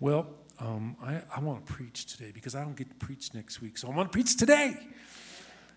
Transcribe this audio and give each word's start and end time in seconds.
Well, 0.00 0.28
um, 0.60 0.96
I, 1.02 1.22
I 1.34 1.40
want 1.40 1.66
to 1.66 1.72
preach 1.72 2.06
today 2.06 2.30
because 2.32 2.54
I 2.54 2.62
don't 2.62 2.76
get 2.76 2.88
to 2.88 2.94
preach 3.04 3.34
next 3.34 3.60
week. 3.60 3.76
So 3.76 3.88
I 3.88 3.94
want 3.94 4.12
to 4.12 4.16
preach 4.16 4.36
today. 4.36 4.76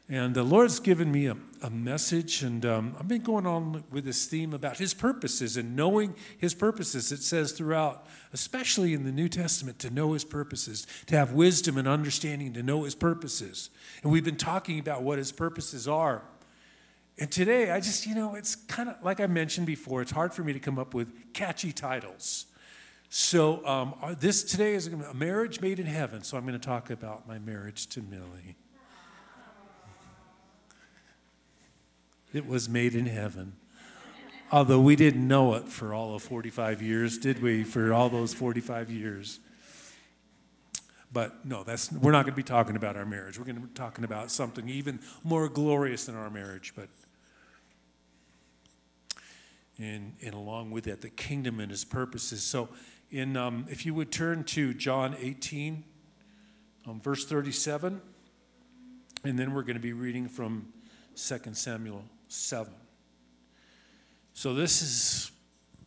And 0.10 0.36
the 0.36 0.44
Lord's 0.44 0.80
given 0.80 1.12
me 1.12 1.26
a, 1.28 1.38
a 1.64 1.70
message, 1.70 2.44
and 2.44 2.66
um, 2.66 2.96
I've 3.00 3.08
been 3.08 3.22
going 3.22 3.48
on 3.48 3.84
with 3.90 4.04
this 4.04 4.26
theme 4.26 4.54
about 4.54 4.78
His 4.78 4.94
purposes 4.94 5.58
and 5.58 5.76
knowing 5.76 6.16
His 6.38 6.54
purposes. 6.54 7.12
It 7.12 7.24
says 7.24 7.54
throughout, 7.54 8.06
especially 8.34 8.94
in 8.94 9.06
the 9.06 9.12
New 9.12 9.30
Testament, 9.30 9.80
to 9.80 9.90
know 9.90 10.14
His 10.14 10.26
purposes, 10.26 10.86
to 11.08 11.16
have 11.16 11.32
wisdom 11.32 11.78
and 11.78 11.88
understanding 11.88 12.54
to 12.54 12.62
know 12.62 12.84
His 12.84 12.94
purposes. 12.94 13.70
And 14.04 14.12
we've 14.12 14.26
been 14.26 14.36
talking 14.36 14.80
about 14.80 15.02
what 15.02 15.18
His 15.18 15.32
purposes 15.32 15.88
are. 15.88 16.24
And 17.18 17.32
today, 17.32 17.72
I 17.72 17.80
just, 17.80 18.06
you 18.06 18.14
know, 18.14 18.36
it's 18.36 18.56
kind 18.56 18.90
of 18.90 19.02
like 19.02 19.20
I 19.20 19.28
mentioned 19.28 19.66
before, 19.66 20.02
it's 20.02 20.12
hard 20.12 20.34
for 20.34 20.44
me 20.44 20.54
to 20.54 20.60
come 20.60 20.78
up 20.78 20.94
with 20.94 21.34
catchy 21.34 21.72
titles. 21.72 22.48
So, 23.14 23.66
um, 23.68 23.94
this 24.22 24.42
today 24.42 24.74
is 24.74 24.88
a 24.88 25.14
marriage 25.14 25.60
made 25.60 25.80
in 25.80 25.86
heaven. 25.86 26.24
So, 26.24 26.38
I'm 26.38 26.46
going 26.46 26.58
to 26.58 26.66
talk 26.66 26.90
about 26.90 27.28
my 27.28 27.40
marriage 27.40 27.88
to 27.88 28.02
Millie. 28.02 28.56
It 32.34 32.48
was 32.48 32.70
made 32.70 32.96
in 32.96 33.08
heaven. 33.08 33.58
Although 34.50 34.80
we 34.80 34.96
didn't 34.96 35.28
know 35.28 35.56
it 35.56 35.68
for 35.68 35.94
all 35.94 36.16
of 36.16 36.24
45 36.24 36.82
years, 36.82 37.18
did 37.18 37.42
we? 37.42 37.66
For 37.66 37.94
all 37.94 38.08
those 38.08 38.34
45 38.34 38.90
years. 38.90 39.42
But 41.12 41.46
no, 41.46 41.66
that's, 41.66 41.92
we're 41.92 42.14
not 42.14 42.24
going 42.24 42.32
to 42.32 42.38
be 42.38 42.44
talking 42.44 42.78
about 42.78 42.96
our 42.96 43.06
marriage. 43.06 43.38
We're 43.38 43.44
going 43.44 43.56
to 43.56 43.68
be 43.68 43.74
talking 43.74 44.06
about 44.06 44.32
something 44.32 44.70
even 44.70 45.02
more 45.26 45.50
glorious 45.50 46.06
than 46.06 46.16
our 46.16 46.30
marriage. 46.30 46.72
But 46.78 46.88
and, 49.78 50.14
and 50.24 50.34
along 50.34 50.72
with 50.72 50.86
that, 50.86 51.02
the 51.02 51.10
kingdom 51.10 51.60
and 51.60 51.72
its 51.74 51.84
purposes. 51.84 52.44
So, 52.44 52.70
in, 53.12 53.36
um, 53.36 53.66
if 53.70 53.86
you 53.86 53.94
would 53.94 54.12
turn 54.12 54.44
to 54.46 54.74
John 54.74 55.16
18, 55.20 55.84
um, 56.88 57.02
verse 57.02 57.26
37, 57.26 58.02
and 59.24 59.38
then 59.38 59.54
we're 59.54 59.64
going 59.64 59.76
to 59.76 59.82
be 59.82 59.94
reading 59.94 60.28
from 60.28 60.72
2 61.16 61.40
Samuel 61.54 62.06
7. 62.28 62.74
So 64.34 64.54
this 64.54 64.82
is 64.82 65.32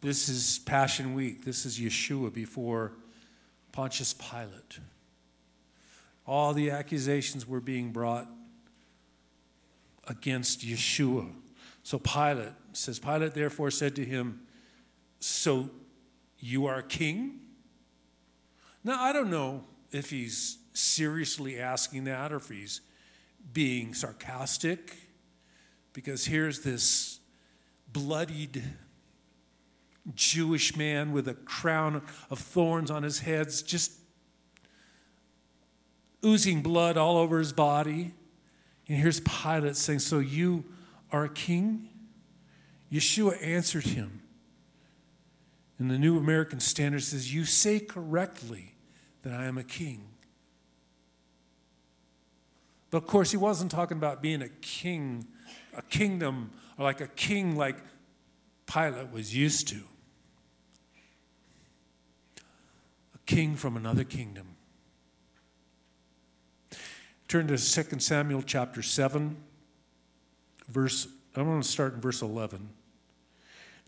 this 0.03 0.29
is 0.29 0.59
Passion 0.59 1.15
Week. 1.15 1.47
This 1.47 1.65
is 1.65 1.79
Yeshua 1.81 2.31
before 2.31 2.93
Pontius 3.73 4.13
Pilate. 4.13 4.79
All 6.27 6.53
the 6.53 6.71
accusations 6.71 7.49
were 7.49 7.63
being 7.63 7.91
brought 7.91 8.29
against 10.07 10.61
Yeshua. 10.61 11.33
So 11.83 11.99
Pilate 11.99 12.53
says, 12.75 12.99
Pilate 12.99 13.33
therefore 13.33 13.71
said 13.71 13.97
to 13.97 14.05
him, 14.05 14.43
So 15.21 15.71
you 16.45 16.67
are 16.67 16.77
a 16.77 16.83
king? 16.83 17.41
Now, 18.85 19.03
I 19.03 19.15
don't 19.15 19.31
know 19.31 19.65
if 19.93 20.11
he's 20.11 20.59
seriously 20.75 21.59
asking 21.59 22.05
that 22.05 22.33
or 22.33 22.37
if 22.37 22.51
he's 22.51 22.83
being 23.55 23.95
sarcastic 23.95 24.95
because 25.95 26.27
here's 26.27 26.61
this 26.61 27.19
bloodied 27.91 28.63
Jewish 30.15 30.77
man 30.77 31.13
with 31.13 31.29
a 31.29 31.35
crown 31.35 32.03
of 32.29 32.39
thorns 32.39 32.91
on 32.91 33.05
his 33.05 33.21
head, 33.21 33.49
just 33.67 33.93
oozing 36.23 36.61
blood 36.61 36.99
all 36.99 37.17
over 37.17 37.39
his 37.39 37.55
body. 37.55 38.13
And 38.87 38.99
here's 38.99 39.21
Pilate 39.21 39.77
saying, 39.77 40.01
So 40.01 40.19
you 40.19 40.65
are 41.11 41.25
a 41.25 41.31
king? 41.31 41.89
Yeshua 42.93 43.43
answered 43.43 43.85
him. 43.85 44.21
And 45.79 45.91
the 45.91 45.99
New 45.99 46.19
American 46.19 46.61
Standard 46.61 47.03
says, 47.03 47.35
You 47.35 47.45
say 47.45 47.81
correctly 47.81 48.75
that 49.23 49.33
I 49.33 49.45
am 49.47 49.59
a 49.59 49.65
king. 49.65 50.07
But 52.91 52.99
of 52.99 53.07
course, 53.07 53.33
he 53.33 53.37
wasn't 53.37 53.73
talking 53.73 53.97
about 53.97 54.23
being 54.23 54.41
a 54.41 54.49
king 54.49 55.27
a 55.77 55.83
kingdom, 55.83 56.51
or 56.79 56.85
like 56.85 57.01
a 57.01 57.09
king 57.09 57.57
like 57.57 57.77
Pilate 58.67 59.11
was 59.11 59.35
used 59.35 59.69
to. 59.69 59.81
A 63.15 63.19
king 63.27 63.57
from 63.57 63.77
another 63.77 64.05
kingdom. 64.05 64.57
Turn 67.29 67.47
to 67.49 67.57
2 67.57 68.01
Samuel 68.01 68.43
chapter 68.43 68.83
7, 68.83 69.37
verse, 70.69 71.09
I'm 71.35 71.45
going 71.45 71.63
to 71.63 71.67
start 71.67 71.95
in 71.95 72.01
verse 72.01 72.23
11. 72.23 72.69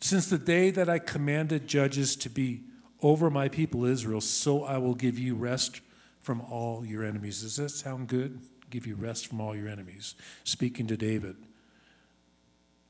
Since 0.01 0.27
the 0.27 0.39
day 0.39 0.71
that 0.71 0.89
I 0.89 0.99
commanded 0.99 1.67
judges 1.67 2.17
to 2.17 2.29
be 2.29 2.63
over 3.03 3.31
my 3.31 3.49
people 3.49 3.85
Israel, 3.85 4.21
so 4.21 4.65
I 4.65 4.79
will 4.79 4.95
give 4.95 5.19
you 5.19 5.35
rest 5.35 5.81
from 6.21 6.41
all 6.41 6.85
your 6.85 7.05
enemies. 7.05 7.43
Does 7.43 7.57
that 7.57 7.71
sound 7.71 8.09
good? 8.09 8.41
Give 8.69 8.87
you 8.87 8.97
rest 8.97 9.27
from 9.27 9.41
all 9.41 9.55
your 9.55 9.69
enemies. 9.69 10.15
Speaking 10.45 10.87
to 10.89 10.97
David. 10.97 11.37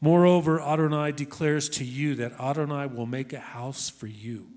Moreover, 0.00 0.60
Adonai 0.60 1.12
declares 1.12 1.68
to 1.70 1.84
you 1.84 2.14
that 2.16 2.38
Adonai 2.40 2.86
will 2.86 3.06
make 3.06 3.32
a 3.32 3.40
house 3.40 3.88
for 3.88 4.06
you. 4.06 4.48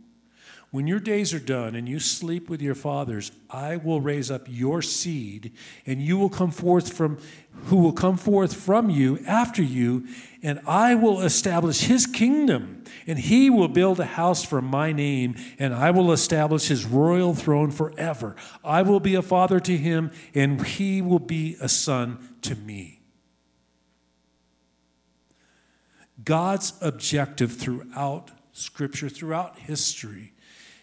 When 0.72 0.85
your 0.85 1.00
days 1.00 1.34
are 1.34 1.40
done 1.40 1.74
and 1.74 1.90
you 1.90 2.00
sleep 2.00 2.47
with 2.47 2.62
your 2.62 2.75
fathers, 2.75 3.31
I 3.50 3.78
will 3.78 4.02
raise 4.02 4.30
up 4.30 4.46
your 4.47 4.84
seed, 4.84 5.52
and 5.88 6.00
you 6.00 6.16
will 6.16 6.30
come 6.30 6.52
forth 6.52 6.94
from 6.94 7.18
who 7.66 7.78
will 7.78 7.91
come 7.91 8.18
forth 8.18 8.53
from 8.53 8.91
you 8.91 9.19
after 9.25 9.63
you, 9.63 10.08
and 10.44 10.62
I 10.68 10.94
will 10.94 11.22
establish 11.22 11.81
his 11.81 12.06
kingdom, 12.06 12.84
and 13.08 13.18
he 13.18 13.50
will 13.50 13.68
build 13.68 14.00
a 14.00 14.06
house 14.06 14.46
for 14.46 14.62
my 14.62 14.91
name, 14.91 15.35
and 15.58 15.74
I 15.74 15.90
will 15.90 16.12
establish 16.12 16.68
his 16.68 16.85
royal 16.85 17.34
throne 17.34 17.72
forever. 17.72 18.35
I 18.63 18.84
will 18.84 19.00
be 19.00 19.16
a 19.16 19.24
father 19.24 19.59
to 19.62 19.75
him, 19.75 20.12
and 20.35 20.63
he 20.66 21.02
will 21.02 21.19
be 21.19 21.58
a 21.59 21.68
son 21.68 22.35
to 22.44 22.53
me. 22.53 23.02
God's 26.24 26.74
objective 26.79 27.53
throughout 27.53 28.29
Scripture, 28.52 29.09
throughout 29.09 29.58
history, 29.58 30.34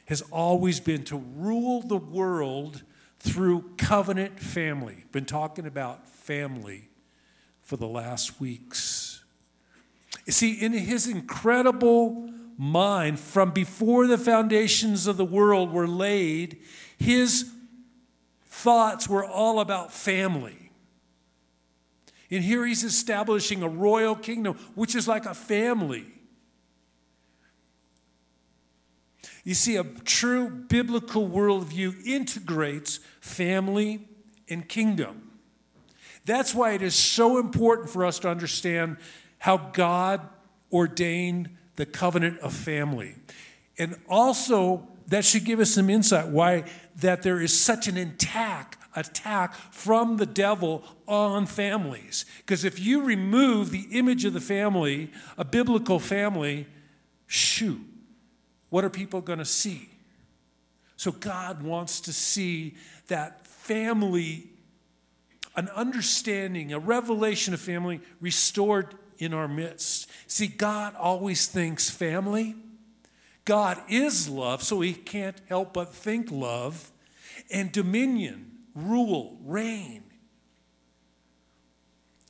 has 0.06 0.22
always 0.32 0.80
been 0.80 1.04
to 1.04 1.16
rule 1.16 1.82
the 1.82 1.96
world 1.96 2.82
through 3.18 3.70
covenant 3.76 4.40
family. 4.40 5.04
Been 5.12 5.24
talking 5.24 5.66
about 5.66 6.08
family 6.08 6.88
for 7.62 7.76
the 7.76 7.86
last 7.86 8.40
weeks. 8.40 9.24
You 10.24 10.32
see, 10.32 10.52
in 10.52 10.72
his 10.72 11.06
incredible 11.06 12.30
mind, 12.56 13.18
from 13.18 13.50
before 13.50 14.06
the 14.06 14.18
foundations 14.18 15.06
of 15.06 15.16
the 15.16 15.24
world 15.24 15.72
were 15.72 15.88
laid, 15.88 16.58
his 16.98 17.50
thoughts 18.46 19.08
were 19.08 19.24
all 19.24 19.60
about 19.60 19.92
family. 19.92 20.70
And 22.30 22.42
here 22.42 22.66
he's 22.66 22.82
establishing 22.82 23.62
a 23.62 23.68
royal 23.68 24.16
kingdom, 24.16 24.56
which 24.74 24.94
is 24.94 25.06
like 25.06 25.26
a 25.26 25.34
family. 25.34 26.06
You 29.46 29.54
see, 29.54 29.76
a 29.76 29.84
true 29.84 30.50
biblical 30.50 31.28
worldview 31.28 32.04
integrates 32.04 32.98
family 33.20 34.08
and 34.48 34.68
kingdom. 34.68 35.38
That's 36.24 36.52
why 36.52 36.72
it 36.72 36.82
is 36.82 36.96
so 36.96 37.38
important 37.38 37.88
for 37.88 38.04
us 38.04 38.18
to 38.18 38.28
understand 38.28 38.96
how 39.38 39.58
God 39.58 40.20
ordained 40.72 41.50
the 41.76 41.86
covenant 41.86 42.40
of 42.40 42.54
family. 42.54 43.14
And 43.78 43.94
also, 44.08 44.88
that 45.06 45.24
should 45.24 45.44
give 45.44 45.60
us 45.60 45.70
some 45.70 45.90
insight 45.90 46.26
why 46.26 46.64
that 46.96 47.22
there 47.22 47.40
is 47.40 47.56
such 47.56 47.86
an 47.86 47.96
attack 47.96 48.80
attack 48.96 49.54
from 49.70 50.16
the 50.16 50.26
devil 50.26 50.82
on 51.06 51.46
families. 51.46 52.24
Because 52.38 52.64
if 52.64 52.80
you 52.80 53.04
remove 53.04 53.70
the 53.70 53.86
image 53.92 54.24
of 54.24 54.32
the 54.32 54.40
family, 54.40 55.12
a 55.38 55.44
biblical 55.44 56.00
family, 56.00 56.66
shoot, 57.28 57.78
what 58.70 58.84
are 58.84 58.90
people 58.90 59.20
going 59.20 59.38
to 59.38 59.44
see? 59.44 59.88
So 60.96 61.12
God 61.12 61.62
wants 61.62 62.00
to 62.02 62.12
see 62.12 62.76
that 63.08 63.46
family, 63.46 64.48
an 65.54 65.68
understanding, 65.68 66.72
a 66.72 66.78
revelation 66.78 67.54
of 67.54 67.60
family 67.60 68.00
restored 68.20 68.94
in 69.18 69.34
our 69.34 69.48
midst. 69.48 70.10
See, 70.26 70.46
God 70.46 70.94
always 70.96 71.46
thinks 71.46 71.90
family. 71.90 72.56
God 73.44 73.80
is 73.88 74.28
love, 74.28 74.62
so 74.62 74.80
he 74.80 74.92
can't 74.92 75.40
help 75.48 75.72
but 75.72 75.94
think 75.94 76.30
love 76.30 76.90
and 77.50 77.70
dominion 77.70 78.50
rule, 78.74 79.38
reign. 79.44 80.02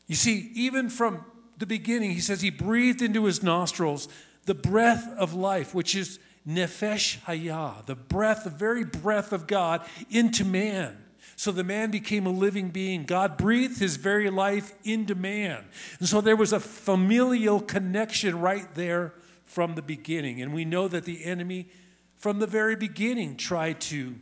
You 0.07 0.15
see, 0.15 0.51
even 0.55 0.89
from 0.89 1.25
the 1.59 1.67
beginning, 1.67 2.11
he 2.11 2.21
says 2.21 2.43
he 2.43 2.51
breathed 2.51 3.03
into 3.03 3.25
his 3.25 3.43
nostrils 3.43 4.09
the 4.45 4.55
breath 4.55 5.09
of 5.17 5.35
life, 5.35 5.75
which 5.75 5.97
is 5.97 6.19
nefesh 6.49 7.19
hayah, 7.25 7.85
the 7.87 7.95
breath, 7.95 8.45
the 8.45 8.51
very 8.51 8.85
breath 8.85 9.33
of 9.33 9.47
God 9.47 9.85
into 10.11 10.45
man. 10.45 10.97
So 11.35 11.53
the 11.53 11.65
man 11.65 11.91
became 11.91 12.27
a 12.27 12.31
living 12.31 12.71
being. 12.71 13.05
God 13.05 13.37
breathed 13.37 13.79
his 13.79 13.97
very 13.97 14.31
life 14.31 14.73
into 14.85 15.15
man. 15.15 15.65
And 15.99 16.09
so 16.09 16.21
there 16.21 16.37
was 16.37 16.53
a 16.53 16.61
familial 16.61 17.61
connection 17.61 18.41
right 18.41 18.67
there 18.75 19.13
from 19.45 19.75
the 19.75 19.83
beginning. 19.83 20.41
And 20.41 20.55
we 20.55 20.65
know 20.65 20.89
that 20.89 21.05
the 21.05 21.25
enemy 21.25 21.69
from 22.17 22.39
the 22.39 22.47
very 22.47 22.77
beginning, 22.77 23.37
tried 23.37 23.81
to 23.83 24.17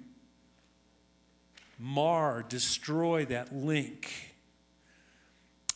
mar, 1.78 2.44
destroy 2.48 3.24
that 3.26 3.54
link. 3.54 4.34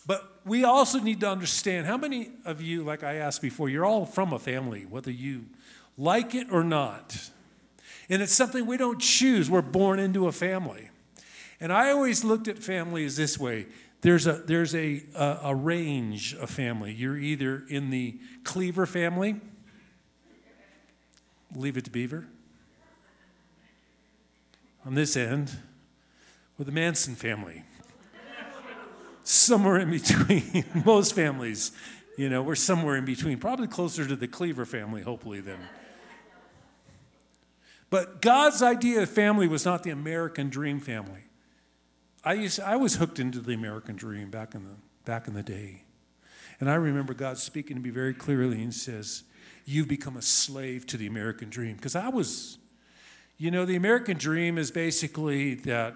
But 0.07 0.41
we 0.45 0.65
also 0.65 0.99
need 1.01 1.21
to 1.21 1.31
understand 1.31 1.87
how 1.87 1.97
many 1.97 2.31
of 2.45 2.61
you, 2.61 2.83
like 2.83 3.05
I 3.05 3.17
asked 3.17 3.41
before, 3.41 3.69
you're 3.69 3.85
all 3.85 4.05
from 4.05 4.33
a 4.33 4.39
family, 4.39 4.85
whether 4.85 5.11
you 5.11 5.45
like 5.99 6.35
it 6.35 6.47
or 6.51 6.65
not. 6.65 7.31
And 8.09 8.23
it's 8.23 8.33
something 8.33 8.65
we 8.65 8.79
don't 8.79 9.01
choose. 9.01 9.51
We're 9.51 9.61
born 9.61 9.99
into 9.99 10.29
a 10.29 10.33
family. 10.33 10.89
And 11.61 11.73
I 11.73 11.91
always 11.91 12.25
looked 12.25 12.49
at 12.49 12.59
families 12.59 13.17
this 13.17 13.39
way 13.39 13.67
there's 14.01 14.29
a, 14.29 14.35
there's 14.35 14.75
a, 14.77 15.03
a, 15.17 15.39
a 15.45 15.55
range 15.55 16.35
of 16.35 16.51
family. 16.51 16.93
You're 16.93 17.19
either 17.19 17.65
in 17.69 17.91
the 17.91 18.19
Cleaver 18.45 18.87
family, 18.87 19.41
leave 21.57 21.77
it 21.77 21.85
to 21.87 21.91
Beaver, 21.91 22.27
on 24.87 24.95
this 24.95 25.17
end, 25.17 25.51
or 26.59 26.65
the 26.65 26.71
Manson 26.71 27.17
family. 27.17 27.65
somewhere 29.25 29.79
in 29.79 29.91
between. 29.91 30.65
Most 30.85 31.15
families, 31.15 31.73
you 32.17 32.29
know, 32.29 32.41
we're 32.41 32.55
somewhere 32.55 32.97
in 32.97 33.05
between, 33.05 33.39
probably 33.39 33.67
closer 33.67 34.07
to 34.07 34.15
the 34.15 34.29
Cleaver 34.29 34.65
family, 34.65 35.03
hopefully, 35.03 35.41
than. 35.41 35.59
But 37.91 38.21
God's 38.21 38.63
idea 38.63 39.03
of 39.03 39.11
family 39.11 39.49
was 39.49 39.65
not 39.65 39.83
the 39.83 39.91
American 39.91 40.51
dream 40.51 40.81
family. 40.81 41.25
I, 42.25 42.35
used, 42.35 42.61
I 42.61 42.77
was 42.77 42.97
hooked 42.97 43.19
into 43.19 43.41
the 43.41 43.55
American 43.55 43.97
dream 43.97 44.31
back 44.31 44.55
in 44.55 44.65
the, 44.65 44.75
back 45.05 45.29
in 45.29 45.35
the 45.35 45.43
day. 45.43 45.85
And 46.61 46.69
I 46.69 46.75
remember 46.75 47.15
God 47.15 47.39
speaking 47.39 47.77
to 47.77 47.83
me 47.83 47.91
very 47.91 48.13
clearly 48.13 48.63
and 48.63 48.75
says, 48.75 49.23
You've 49.65 49.89
become 49.89 50.17
a 50.17 50.23
slave 50.23 50.87
to 50.87 50.97
the 50.97 51.07
American 51.07 51.51
dream. 51.51 51.77
Because 51.77 51.95
I 51.95 52.09
was, 52.09 52.57
you 53.37 53.51
know, 53.51 53.67
the 53.67 53.77
American 53.77 54.17
dream 54.17 54.57
is 54.57 54.71
basically 54.71 55.57
that 55.57 55.95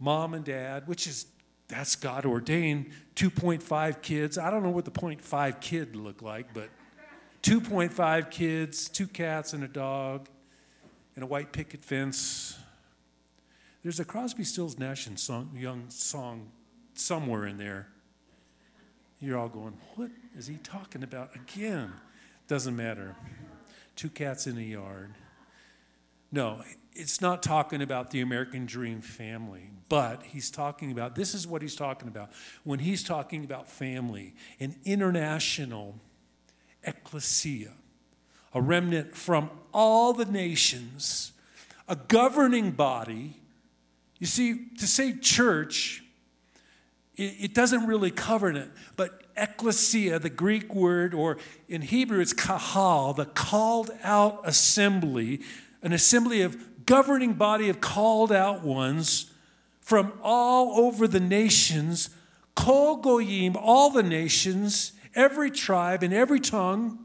mom 0.00 0.34
and 0.34 0.44
dad, 0.44 0.88
which 0.88 1.06
is, 1.06 1.26
that's 1.68 1.94
God 1.94 2.26
ordained, 2.26 2.90
2.5 3.14 4.02
kids. 4.02 4.38
I 4.38 4.50
don't 4.50 4.64
know 4.64 4.70
what 4.70 4.86
the 4.86 4.90
0.5 4.90 5.60
kid 5.60 5.94
look 5.94 6.20
like, 6.20 6.52
but 6.52 6.68
2.5 7.44 8.30
kids, 8.30 8.88
two 8.88 9.06
cats 9.06 9.52
and 9.52 9.62
a 9.62 9.68
dog, 9.68 10.28
and 11.14 11.24
a 11.24 11.26
white 11.26 11.52
picket 11.52 11.84
fence 11.84 12.58
there's 13.82 14.00
a 14.00 14.04
Crosby, 14.04 14.44
Stills, 14.44 14.78
Nash 14.78 15.06
and 15.06 15.18
song, 15.18 15.50
Young 15.54 15.88
song 15.88 16.50
somewhere 16.94 17.46
in 17.46 17.56
there. 17.56 17.88
You're 19.20 19.38
all 19.38 19.48
going, 19.48 19.74
what 19.96 20.10
is 20.36 20.46
he 20.46 20.56
talking 20.56 21.02
about 21.02 21.34
again? 21.34 21.92
Doesn't 22.46 22.76
matter. 22.76 23.16
Two 23.96 24.10
cats 24.10 24.46
in 24.46 24.58
a 24.58 24.62
yard. 24.62 25.14
No, 26.32 26.62
it's 26.92 27.20
not 27.20 27.42
talking 27.42 27.82
about 27.82 28.10
the 28.10 28.20
American 28.20 28.66
dream 28.66 29.00
family, 29.00 29.70
but 29.88 30.22
he's 30.22 30.50
talking 30.50 30.92
about 30.92 31.14
this 31.14 31.34
is 31.34 31.46
what 31.46 31.60
he's 31.60 31.74
talking 31.74 32.08
about 32.08 32.30
when 32.64 32.78
he's 32.78 33.02
talking 33.02 33.44
about 33.44 33.68
family, 33.68 34.34
an 34.58 34.76
international 34.84 35.96
ecclesia, 36.82 37.72
a 38.52 38.60
remnant 38.60 39.14
from 39.14 39.50
all 39.72 40.12
the 40.12 40.24
nations, 40.24 41.32
a 41.88 41.96
governing 41.96 42.70
body 42.72 43.40
you 44.20 44.26
see, 44.26 44.66
to 44.78 44.86
say 44.86 45.14
church, 45.14 46.04
it, 47.16 47.54
doesn't 47.54 47.86
really 47.86 48.10
cover 48.10 48.50
it, 48.50 48.70
but 48.96 49.22
ecclesia, 49.36 50.18
the 50.18 50.30
Greek 50.30 50.74
word, 50.74 51.14
or 51.14 51.38
in 51.68 51.80
Hebrew 51.82 52.20
it's 52.20 52.34
kahal, 52.34 53.14
the 53.14 53.24
called 53.24 53.90
out 54.02 54.40
assembly, 54.44 55.40
an 55.82 55.92
assembly 55.92 56.42
of 56.42 56.84
governing 56.84 57.32
body 57.32 57.70
of 57.70 57.80
called 57.80 58.30
out 58.30 58.62
ones 58.62 59.30
from 59.80 60.12
all 60.22 60.78
over 60.84 61.08
the 61.08 61.20
nations, 61.20 62.10
kol 62.54 62.96
goyim, 62.96 63.56
all 63.56 63.90
the 63.90 64.02
nations, 64.02 64.92
every 65.14 65.50
tribe 65.50 66.02
and 66.02 66.12
every 66.12 66.40
tongue. 66.40 66.98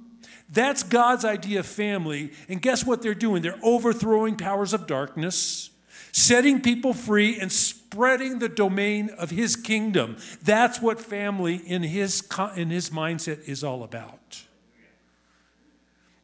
That's 0.55 0.81
God's 0.81 1.23
idea 1.23 1.59
of 1.59 1.67
family. 1.67 2.31
And 2.49 2.59
guess 2.59 2.83
what 2.83 3.03
they're 3.03 3.13
doing? 3.13 3.43
They're 3.43 3.59
overthrowing 3.61 4.37
powers 4.37 4.73
of 4.73 4.87
darkness 4.87 5.69
setting 6.15 6.61
people 6.61 6.93
free 6.93 7.37
and 7.37 7.51
spreading 7.51 8.39
the 8.39 8.47
domain 8.47 9.09
of 9.17 9.31
his 9.31 9.57
kingdom. 9.57 10.15
That's 10.41 10.81
what 10.81 11.01
family 11.01 11.55
in 11.57 11.83
his, 11.83 12.25
in 12.55 12.69
his 12.69 12.89
mindset 12.89 13.49
is 13.49 13.65
all 13.65 13.83
about. 13.83 14.43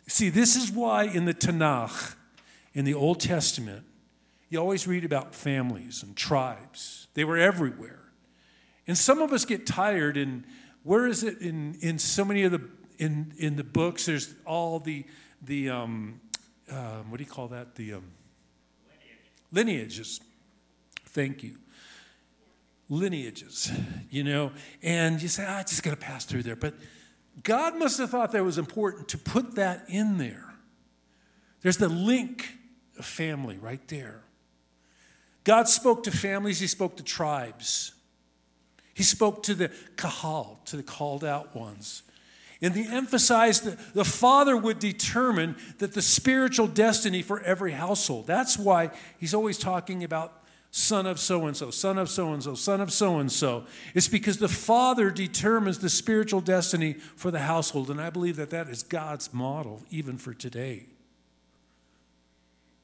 See, 0.08 0.30
this 0.30 0.56
is 0.56 0.72
why 0.72 1.04
in 1.04 1.26
the 1.26 1.34
Tanakh, 1.34 2.16
in 2.74 2.86
the 2.86 2.94
Old 2.94 3.20
Testament, 3.20 3.84
you 4.50 4.60
always 4.60 4.88
read 4.88 5.04
about 5.04 5.36
families 5.36 6.04
and 6.04 6.16
tribes. 6.16 7.08
They 7.14 7.26
were 7.26 7.38
everywhere. 7.38 8.00
And 8.88 8.98
some 8.98 9.22
of 9.22 9.34
us 9.34 9.44
get 9.44 9.68
tired, 9.68 10.16
and 10.16 10.46
where 10.84 11.06
is 11.06 11.22
it 11.22 11.40
in, 11.40 11.76
in 11.82 12.00
so 12.00 12.24
many 12.24 12.44
of 12.44 12.54
the 12.54 12.62
in, 13.02 13.34
in 13.38 13.56
the 13.56 13.64
books? 13.64 14.06
There's 14.06 14.34
all 14.46 14.80
the 14.80 15.06
the 15.42 15.70
um, 15.72 16.22
uh, 16.72 17.00
what 17.10 17.18
do 17.18 17.24
you 17.24 17.30
call 17.30 17.48
that? 17.50 17.76
The 17.76 17.96
um, 17.96 18.04
lineages. 19.52 20.22
Thank 21.08 21.44
you. 21.44 21.58
Lineages, 22.90 23.72
you 24.10 24.24
know, 24.24 24.52
and 24.84 25.22
you 25.22 25.28
say, 25.28 25.46
ah, 25.48 25.60
I 25.60 25.64
just 25.64 25.82
got 25.82 25.92
to 25.92 25.98
pass 25.98 26.26
through 26.26 26.44
there. 26.44 26.56
But 26.56 26.76
God 27.42 27.78
must 27.78 27.98
have 27.98 28.10
thought 28.10 28.34
that 28.34 28.44
was 28.44 28.58
important 28.58 29.08
to 29.10 29.18
put 29.18 29.56
that 29.56 29.86
in 29.88 30.18
there. 30.18 30.54
There's 31.62 31.78
the 31.78 31.90
link 31.90 32.50
of 33.00 33.06
family 33.06 33.58
right 33.58 33.86
there. 33.88 34.24
God 35.44 35.68
spoke 35.68 36.04
to 36.04 36.12
families, 36.12 36.60
He 36.60 36.68
spoke 36.68 36.98
to 36.98 37.04
tribes. 37.04 37.94
He 38.94 39.04
spoke 39.04 39.44
to 39.44 39.56
the 39.56 39.72
kahal, 39.96 40.60
to 40.66 40.78
the 40.78 40.84
called 40.84 41.24
out 41.24 41.56
ones. 41.56 42.04
And 42.62 42.76
he 42.76 42.88
emphasized 42.88 43.64
that 43.64 43.94
the 43.94 44.06
father 44.06 44.56
would 44.56 44.78
determine 44.78 45.56
that 45.80 45.94
the 45.94 46.02
spiritual 46.02 46.68
destiny 46.68 47.24
for 47.24 47.42
every 47.42 47.72
household. 47.72 48.28
That's 48.28 48.58
why 48.58 48.92
he's 49.18 49.34
always 49.34 49.58
talking 49.58 50.04
about 50.04 50.42
son 50.70 51.06
of 51.06 51.20
so 51.20 51.48
and 51.48 51.58
so, 51.58 51.72
son 51.72 51.98
of 51.98 52.10
so 52.10 52.34
and 52.34 52.44
so, 52.44 52.54
son 52.54 52.80
of 52.80 52.94
so 52.94 53.18
and 53.18 53.32
so. 53.32 53.66
It's 53.96 54.08
because 54.08 54.38
the 54.38 54.48
father 54.48 55.10
determines 55.10 55.80
the 55.80 55.90
spiritual 55.90 56.40
destiny 56.40 56.94
for 56.94 57.32
the 57.32 57.40
household. 57.40 57.90
And 57.90 58.00
I 58.00 58.12
believe 58.12 58.36
that 58.36 58.52
that 58.52 58.70
is 58.70 58.84
God's 58.84 59.34
model 59.34 59.82
even 59.90 60.18
for 60.18 60.34
today. 60.34 60.86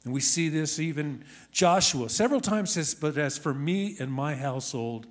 And 0.04 0.12
we 0.12 0.20
see 0.20 0.48
this 0.48 0.80
even 0.80 1.24
Joshua 1.52 2.08
several 2.08 2.40
times 2.40 2.72
says, 2.72 2.94
But 2.94 3.16
as 3.16 3.38
for 3.38 3.54
me 3.54 3.96
and 4.00 4.12
my 4.12 4.34
household, 4.34 5.06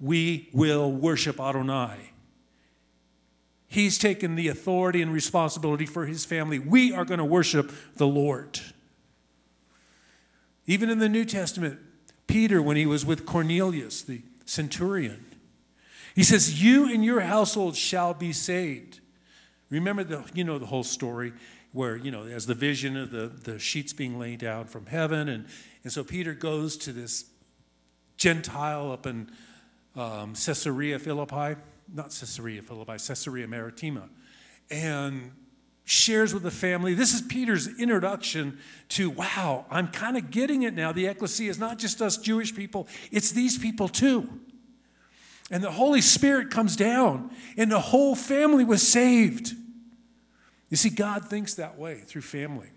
we 0.00 0.48
will 0.52 0.92
worship 0.92 1.40
Adonai. 1.40 2.11
He's 3.72 3.96
taken 3.96 4.34
the 4.34 4.48
authority 4.48 5.00
and 5.00 5.10
responsibility 5.10 5.86
for 5.86 6.04
his 6.04 6.26
family. 6.26 6.58
We 6.58 6.92
are 6.92 7.06
going 7.06 7.16
to 7.16 7.24
worship 7.24 7.72
the 7.96 8.06
Lord. 8.06 8.60
Even 10.66 10.90
in 10.90 10.98
the 10.98 11.08
New 11.08 11.24
Testament, 11.24 11.78
Peter, 12.26 12.60
when 12.60 12.76
he 12.76 12.84
was 12.84 13.06
with 13.06 13.24
Cornelius, 13.24 14.02
the 14.02 14.20
centurion, 14.44 15.24
he 16.14 16.22
says, 16.22 16.62
You 16.62 16.92
and 16.92 17.02
your 17.02 17.20
household 17.20 17.74
shall 17.74 18.12
be 18.12 18.30
saved. 18.30 19.00
Remember 19.70 20.04
the, 20.04 20.22
you 20.34 20.44
know, 20.44 20.58
the 20.58 20.66
whole 20.66 20.84
story 20.84 21.32
where, 21.72 21.96
you 21.96 22.10
know, 22.10 22.26
as 22.26 22.44
the 22.44 22.54
vision 22.54 22.94
of 22.94 23.10
the, 23.10 23.28
the 23.28 23.58
sheets 23.58 23.94
being 23.94 24.18
laid 24.18 24.40
down 24.40 24.66
from 24.66 24.84
heaven. 24.84 25.30
And, 25.30 25.46
and 25.82 25.90
so 25.90 26.04
Peter 26.04 26.34
goes 26.34 26.76
to 26.76 26.92
this 26.92 27.24
Gentile 28.18 28.92
up 28.92 29.06
in 29.06 29.30
um, 29.96 30.34
Caesarea 30.34 30.98
Philippi 30.98 31.58
not 31.92 32.06
Caesarea 32.06 32.62
Philippi, 32.62 32.92
Caesarea 32.92 33.46
Maritima, 33.46 34.08
and 34.70 35.32
shares 35.84 36.32
with 36.32 36.42
the 36.42 36.50
family. 36.50 36.94
This 36.94 37.12
is 37.12 37.22
Peter's 37.22 37.68
introduction 37.78 38.58
to 38.90 39.10
wow, 39.10 39.66
I'm 39.70 39.88
kind 39.88 40.16
of 40.16 40.30
getting 40.30 40.62
it 40.62 40.74
now. 40.74 40.92
The 40.92 41.06
ecclesia 41.06 41.50
is 41.50 41.58
not 41.58 41.78
just 41.78 42.00
us 42.00 42.16
Jewish 42.16 42.54
people, 42.54 42.88
it's 43.10 43.32
these 43.32 43.58
people 43.58 43.88
too. 43.88 44.28
And 45.50 45.62
the 45.62 45.70
Holy 45.70 46.00
Spirit 46.00 46.50
comes 46.50 46.76
down, 46.76 47.30
and 47.58 47.70
the 47.70 47.80
whole 47.80 48.14
family 48.14 48.64
was 48.64 48.86
saved. 48.86 49.54
You 50.70 50.78
see, 50.78 50.88
God 50.88 51.26
thinks 51.26 51.54
that 51.54 51.76
way 51.76 52.00
through 52.00 52.22
family. 52.22 52.70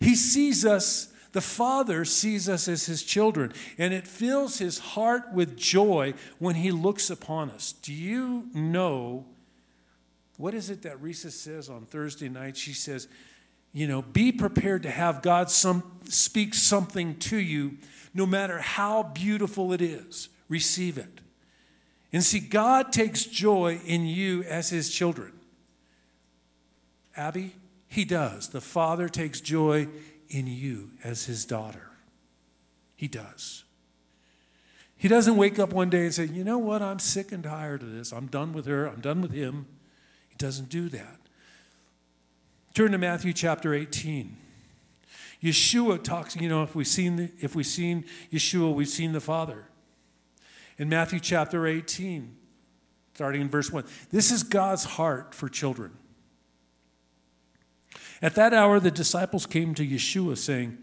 He 0.00 0.14
sees 0.14 0.64
us 0.64 1.11
the 1.32 1.40
Father 1.40 2.04
sees 2.04 2.48
us 2.48 2.68
as 2.68 2.86
His 2.86 3.02
children, 3.02 3.52
and 3.78 3.92
it 3.92 4.06
fills 4.06 4.58
His 4.58 4.78
heart 4.78 5.32
with 5.32 5.56
joy 5.56 6.14
when 6.38 6.54
He 6.54 6.70
looks 6.70 7.10
upon 7.10 7.50
us. 7.50 7.72
Do 7.72 7.92
you 7.92 8.48
know 8.54 9.26
what 10.36 10.54
is 10.54 10.70
it 10.70 10.82
that 10.82 11.00
Risa 11.00 11.30
says 11.30 11.68
on 11.68 11.86
Thursday 11.86 12.28
night? 12.28 12.56
She 12.56 12.72
says, 12.72 13.06
you 13.72 13.86
know, 13.86 14.02
be 14.02 14.32
prepared 14.32 14.82
to 14.82 14.90
have 14.90 15.22
God 15.22 15.50
some, 15.50 16.00
speak 16.08 16.54
something 16.54 17.18
to 17.20 17.36
you, 17.36 17.78
no 18.12 18.26
matter 18.26 18.58
how 18.58 19.02
beautiful 19.02 19.72
it 19.72 19.80
is. 19.80 20.28
Receive 20.48 20.98
it. 20.98 21.20
And 22.12 22.22
see, 22.22 22.40
God 22.40 22.92
takes 22.92 23.24
joy 23.24 23.80
in 23.86 24.04
you 24.04 24.42
as 24.42 24.68
His 24.68 24.90
children. 24.90 25.32
Abby, 27.16 27.54
He 27.88 28.04
does. 28.04 28.48
The 28.48 28.60
Father 28.60 29.08
takes 29.08 29.40
joy 29.40 29.88
in 30.32 30.46
you 30.46 30.90
as 31.04 31.26
his 31.26 31.44
daughter. 31.44 31.90
He 32.96 33.08
does. 33.08 33.64
He 34.96 35.08
doesn't 35.08 35.36
wake 35.36 35.58
up 35.58 35.72
one 35.72 35.90
day 35.90 36.04
and 36.04 36.14
say, 36.14 36.26
you 36.26 36.44
know 36.44 36.58
what, 36.58 36.80
I'm 36.80 36.98
sick 36.98 37.32
and 37.32 37.42
tired 37.42 37.82
of 37.82 37.92
this. 37.92 38.12
I'm 38.12 38.26
done 38.26 38.52
with 38.52 38.66
her. 38.66 38.86
I'm 38.86 39.00
done 39.00 39.20
with 39.20 39.32
him. 39.32 39.66
He 40.28 40.36
doesn't 40.36 40.68
do 40.68 40.88
that. 40.90 41.18
Turn 42.74 42.92
to 42.92 42.98
Matthew 42.98 43.32
chapter 43.32 43.74
18. 43.74 44.36
Yeshua 45.42 46.02
talks, 46.02 46.36
you 46.36 46.48
know, 46.48 46.62
if 46.62 46.74
we've 46.74 46.86
seen, 46.86 47.16
the, 47.16 47.30
if 47.40 47.56
we've 47.56 47.66
seen 47.66 48.04
Yeshua, 48.32 48.72
we've 48.72 48.88
seen 48.88 49.12
the 49.12 49.20
Father. 49.20 49.64
In 50.78 50.88
Matthew 50.88 51.18
chapter 51.18 51.66
18, 51.66 52.36
starting 53.14 53.40
in 53.40 53.48
verse 53.48 53.70
1, 53.70 53.84
this 54.10 54.30
is 54.30 54.44
God's 54.44 54.84
heart 54.84 55.34
for 55.34 55.48
children. 55.48 55.92
At 58.22 58.36
that 58.36 58.54
hour, 58.54 58.78
the 58.78 58.92
disciples 58.92 59.46
came 59.46 59.74
to 59.74 59.86
Yeshua, 59.86 60.38
saying, 60.38 60.78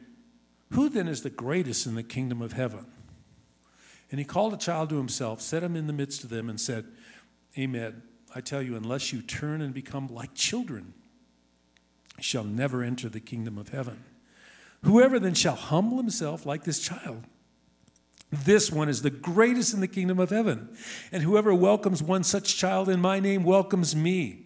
Who 0.71 0.89
then 0.89 1.07
is 1.07 1.23
the 1.23 1.29
greatest 1.29 1.87
in 1.87 1.95
the 1.95 2.03
kingdom 2.03 2.41
of 2.41 2.51
heaven? 2.53 2.85
And 4.11 4.19
he 4.19 4.25
called 4.25 4.53
a 4.53 4.57
child 4.57 4.89
to 4.89 4.97
himself, 4.97 5.41
set 5.41 5.63
him 5.63 5.77
in 5.77 5.87
the 5.87 5.93
midst 5.93 6.25
of 6.25 6.29
them, 6.29 6.49
and 6.49 6.59
said, 6.59 6.85
Amen. 7.57 8.03
I 8.35 8.41
tell 8.41 8.61
you, 8.61 8.75
unless 8.75 9.13
you 9.13 9.21
turn 9.21 9.61
and 9.61 9.73
become 9.73 10.07
like 10.07 10.35
children, 10.35 10.93
you 12.17 12.23
shall 12.23 12.43
never 12.43 12.83
enter 12.83 13.07
the 13.09 13.19
kingdom 13.19 13.57
of 13.57 13.69
heaven. 13.69 14.03
Whoever 14.83 15.17
then 15.17 15.33
shall 15.33 15.55
humble 15.55 15.97
himself 15.97 16.45
like 16.45 16.63
this 16.63 16.79
child, 16.79 17.23
this 18.31 18.71
one 18.71 18.89
is 18.89 19.01
the 19.01 19.09
greatest 19.09 19.73
in 19.73 19.79
the 19.79 19.87
kingdom 19.87 20.19
of 20.19 20.29
heaven. 20.29 20.69
And 21.11 21.23
whoever 21.23 21.53
welcomes 21.53 22.03
one 22.03 22.23
such 22.23 22.57
child 22.57 22.87
in 22.87 23.01
my 23.01 23.19
name 23.19 23.43
welcomes 23.43 23.95
me. 23.95 24.45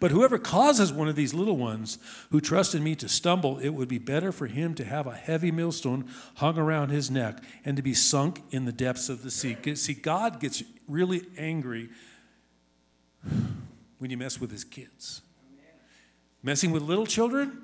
But 0.00 0.10
whoever 0.10 0.38
causes 0.38 0.92
one 0.92 1.08
of 1.08 1.16
these 1.16 1.34
little 1.34 1.56
ones 1.56 1.98
who 2.30 2.40
trust 2.40 2.74
in 2.74 2.82
me 2.82 2.94
to 2.96 3.08
stumble, 3.08 3.58
it 3.58 3.70
would 3.70 3.88
be 3.88 3.98
better 3.98 4.32
for 4.32 4.46
him 4.46 4.74
to 4.74 4.84
have 4.84 5.06
a 5.06 5.14
heavy 5.14 5.50
millstone 5.50 6.08
hung 6.36 6.58
around 6.58 6.90
his 6.90 7.10
neck 7.10 7.42
and 7.64 7.76
to 7.76 7.82
be 7.82 7.94
sunk 7.94 8.42
in 8.50 8.64
the 8.64 8.72
depths 8.72 9.08
of 9.08 9.22
the 9.22 9.30
sea. 9.30 9.56
See, 9.74 9.94
God 9.94 10.40
gets 10.40 10.62
really 10.88 11.22
angry 11.36 11.88
when 13.98 14.10
you 14.10 14.16
mess 14.16 14.40
with 14.40 14.50
his 14.50 14.64
kids. 14.64 15.22
Messing 16.42 16.72
with 16.72 16.82
little 16.82 17.06
children, 17.06 17.62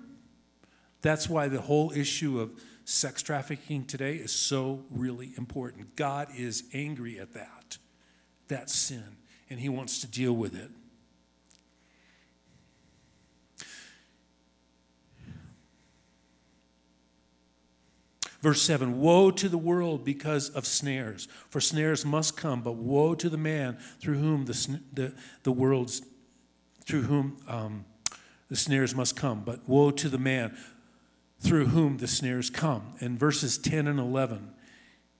that's 1.02 1.28
why 1.28 1.48
the 1.48 1.60
whole 1.60 1.90
issue 1.92 2.40
of 2.40 2.52
sex 2.84 3.22
trafficking 3.22 3.84
today 3.84 4.14
is 4.14 4.32
so 4.32 4.84
really 4.90 5.32
important. 5.37 5.94
God 5.96 6.28
is 6.37 6.64
angry 6.72 7.18
at 7.18 7.34
that, 7.34 7.76
that 8.48 8.70
sin, 8.70 9.16
and 9.50 9.60
he 9.60 9.68
wants 9.68 10.00
to 10.00 10.06
deal 10.06 10.32
with 10.32 10.54
it. 10.54 10.70
Verse 18.40 18.62
7 18.62 19.00
Woe 19.00 19.30
to 19.30 19.49
the 19.49 19.59
world 19.59 20.04
because 20.04 20.50
of 20.50 20.66
snares, 20.66 21.28
for 21.50 21.61
snares 21.61 22.04
must 22.04 22.37
come, 22.37 22.62
but 22.62 22.76
woe 22.76 23.14
to 23.14 23.28
the 23.28 23.38
man 23.38 23.78
through 24.00 24.18
whom 24.18 24.45
the, 24.45 24.80
the, 24.92 25.14
the 25.42 25.52
world's, 25.52 26.02
through 26.85 27.02
whom 27.02 27.38
um, 27.49 27.85
the 28.49 28.57
snares 28.57 28.95
must 28.95 29.16
come, 29.16 29.42
but 29.45 29.68
woe 29.68 29.90
to 29.90 30.09
the 30.09 30.18
man 30.18 30.57
through 31.40 31.66
whom 31.66 31.99
the 31.99 32.09
snares 32.09 32.50
come. 32.50 32.95
And 33.00 33.18
verses 33.18 33.59
10 33.59 33.87
and 33.87 33.99
11 33.99 34.50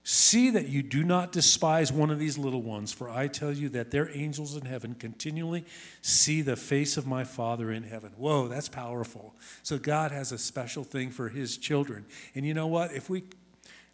See 0.03 0.49
that 0.51 0.69
you 0.69 0.81
do 0.81 1.03
not 1.03 1.31
despise 1.31 1.91
one 1.91 2.09
of 2.09 2.19
these 2.19 2.37
little 2.37 2.61
ones, 2.61 2.91
for 2.91 3.09
I 3.09 3.27
tell 3.27 3.51
you 3.51 3.69
that 3.69 3.91
their 3.91 4.09
angels 4.15 4.55
in 4.55 4.65
heaven 4.65 4.95
continually 4.95 5.65
see 6.01 6.41
the 6.41 6.55
face 6.55 6.97
of 6.97 7.05
my 7.05 7.23
Father 7.23 7.71
in 7.71 7.83
heaven. 7.83 8.13
Whoa, 8.17 8.47
that's 8.47 8.69
powerful. 8.69 9.35
So 9.61 9.77
God 9.77 10.11
has 10.11 10.31
a 10.31 10.37
special 10.37 10.83
thing 10.83 11.11
for 11.11 11.29
his 11.29 11.57
children. 11.57 12.05
And 12.33 12.45
you 12.45 12.53
know 12.53 12.67
what? 12.67 12.93
If 12.93 13.09
we 13.09 13.23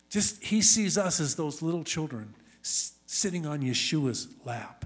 just, 0.09 0.43
he 0.43 0.61
sees 0.61 0.97
us 0.97 1.19
as 1.19 1.35
those 1.35 1.61
little 1.61 1.83
children 1.83 2.35
sitting 2.61 3.45
on 3.45 3.61
Yeshua's 3.61 4.27
lap. 4.45 4.85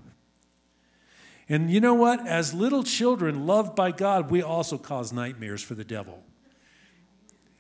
And 1.50 1.70
you 1.70 1.82
know 1.82 1.96
what? 1.96 2.26
As 2.26 2.54
little 2.54 2.84
children 2.84 3.46
loved 3.46 3.76
by 3.76 3.92
God, 3.92 4.32
we 4.32 4.42
also 4.42 4.78
cause 4.78 5.12
nightmares 5.12 5.62
for 5.62 5.76
the 5.76 5.84
devil 5.84 6.24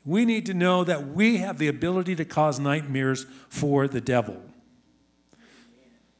we 0.05 0.25
need 0.25 0.45
to 0.45 0.53
know 0.53 0.83
that 0.83 1.07
we 1.07 1.37
have 1.37 1.57
the 1.57 1.67
ability 1.67 2.15
to 2.15 2.25
cause 2.25 2.59
nightmares 2.59 3.25
for 3.49 3.87
the 3.87 4.01
devil. 4.01 4.41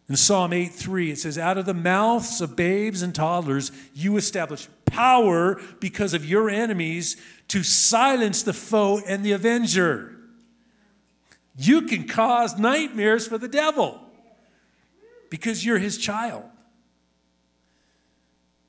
In 0.09 0.15
Psalm 0.15 0.53
8 0.53 0.71
3, 0.71 1.11
it 1.11 1.19
says, 1.19 1.37
Out 1.37 1.57
of 1.57 1.65
the 1.65 1.73
mouths 1.73 2.41
of 2.41 2.55
babes 2.55 3.01
and 3.01 3.13
toddlers, 3.13 3.71
you 3.93 4.17
establish 4.17 4.67
power 4.85 5.61
because 5.79 6.13
of 6.13 6.25
your 6.25 6.49
enemies 6.49 7.15
to 7.49 7.63
silence 7.63 8.41
the 8.41 8.53
foe 8.53 8.99
and 9.05 9.23
the 9.23 9.31
avenger. 9.31 10.15
You 11.55 11.83
can 11.83 12.07
cause 12.07 12.57
nightmares 12.57 13.27
for 13.27 13.37
the 13.37 13.47
devil 13.47 14.01
because 15.29 15.63
you're 15.63 15.77
his 15.77 15.97
child. 15.97 16.43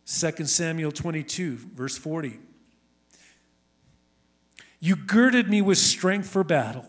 2 0.07 0.45
Samuel 0.45 0.93
22, 0.93 1.57
verse 1.75 1.97
40. 1.97 2.39
You 4.81 4.97
girded 4.97 5.49
me 5.49 5.61
with 5.63 5.79
strength 5.79 6.29
for 6.29 6.43
battle. 6.43 6.87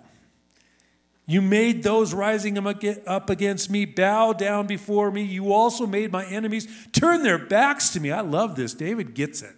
You 1.28 1.42
made 1.42 1.84
those 1.84 2.14
rising 2.14 2.58
up 2.58 3.30
against 3.30 3.70
me 3.70 3.86
bow 3.86 4.34
down 4.34 4.68
before 4.68 5.12
me. 5.12 5.22
You 5.24 5.54
also 5.54 5.86
made 5.86 6.12
my 6.12 6.26
enemies 6.26 6.68
turn 6.92 7.24
their 7.24 7.38
backs 7.38 7.90
to 7.92 8.00
me. 8.00 8.12
I 8.12 8.22
love 8.22 8.56
this. 8.56 8.74
David 8.74 9.14
gets 9.14 9.42
it. 9.42 9.56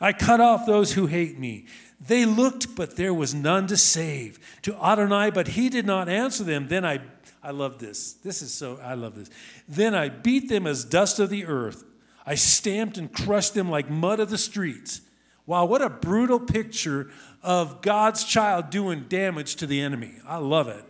I 0.00 0.12
cut 0.12 0.40
off 0.40 0.66
those 0.66 0.92
who 0.92 1.06
hate 1.06 1.38
me. 1.38 1.66
They 2.00 2.24
looked, 2.24 2.74
but 2.74 2.96
there 2.96 3.12
was 3.12 3.34
none 3.34 3.66
to 3.68 3.76
save. 3.76 4.38
To 4.62 4.74
Adonai, 4.76 5.30
but 5.30 5.48
he 5.48 5.68
did 5.68 5.86
not 5.86 6.08
answer 6.08 6.44
them. 6.44 6.68
Then 6.68 6.84
I, 6.84 7.00
I 7.42 7.50
love 7.50 7.78
this. 7.78 8.14
This 8.14 8.40
is 8.40 8.52
so, 8.52 8.78
I 8.82 8.94
love 8.94 9.14
this. 9.14 9.30
Then 9.68 9.94
I 9.94 10.08
beat 10.08 10.48
them 10.48 10.66
as 10.66 10.84
dust 10.84 11.18
of 11.18 11.30
the 11.30 11.44
earth. 11.44 11.84
I 12.24 12.36
stamped 12.36 12.98
and 12.98 13.12
crushed 13.12 13.54
them 13.54 13.70
like 13.70 13.90
mud 13.90 14.20
of 14.20 14.30
the 14.30 14.38
streets. 14.38 15.02
Wow, 15.50 15.64
what 15.64 15.82
a 15.82 15.90
brutal 15.90 16.38
picture 16.38 17.10
of 17.42 17.82
God's 17.82 18.22
child 18.22 18.70
doing 18.70 19.06
damage 19.08 19.56
to 19.56 19.66
the 19.66 19.80
enemy. 19.80 20.14
I 20.24 20.36
love 20.36 20.68
it. 20.68 20.84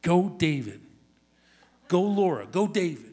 Go, 0.00 0.30
David. 0.30 0.80
Go, 1.88 2.00
Laura. 2.00 2.46
Go, 2.46 2.66
David. 2.66 3.12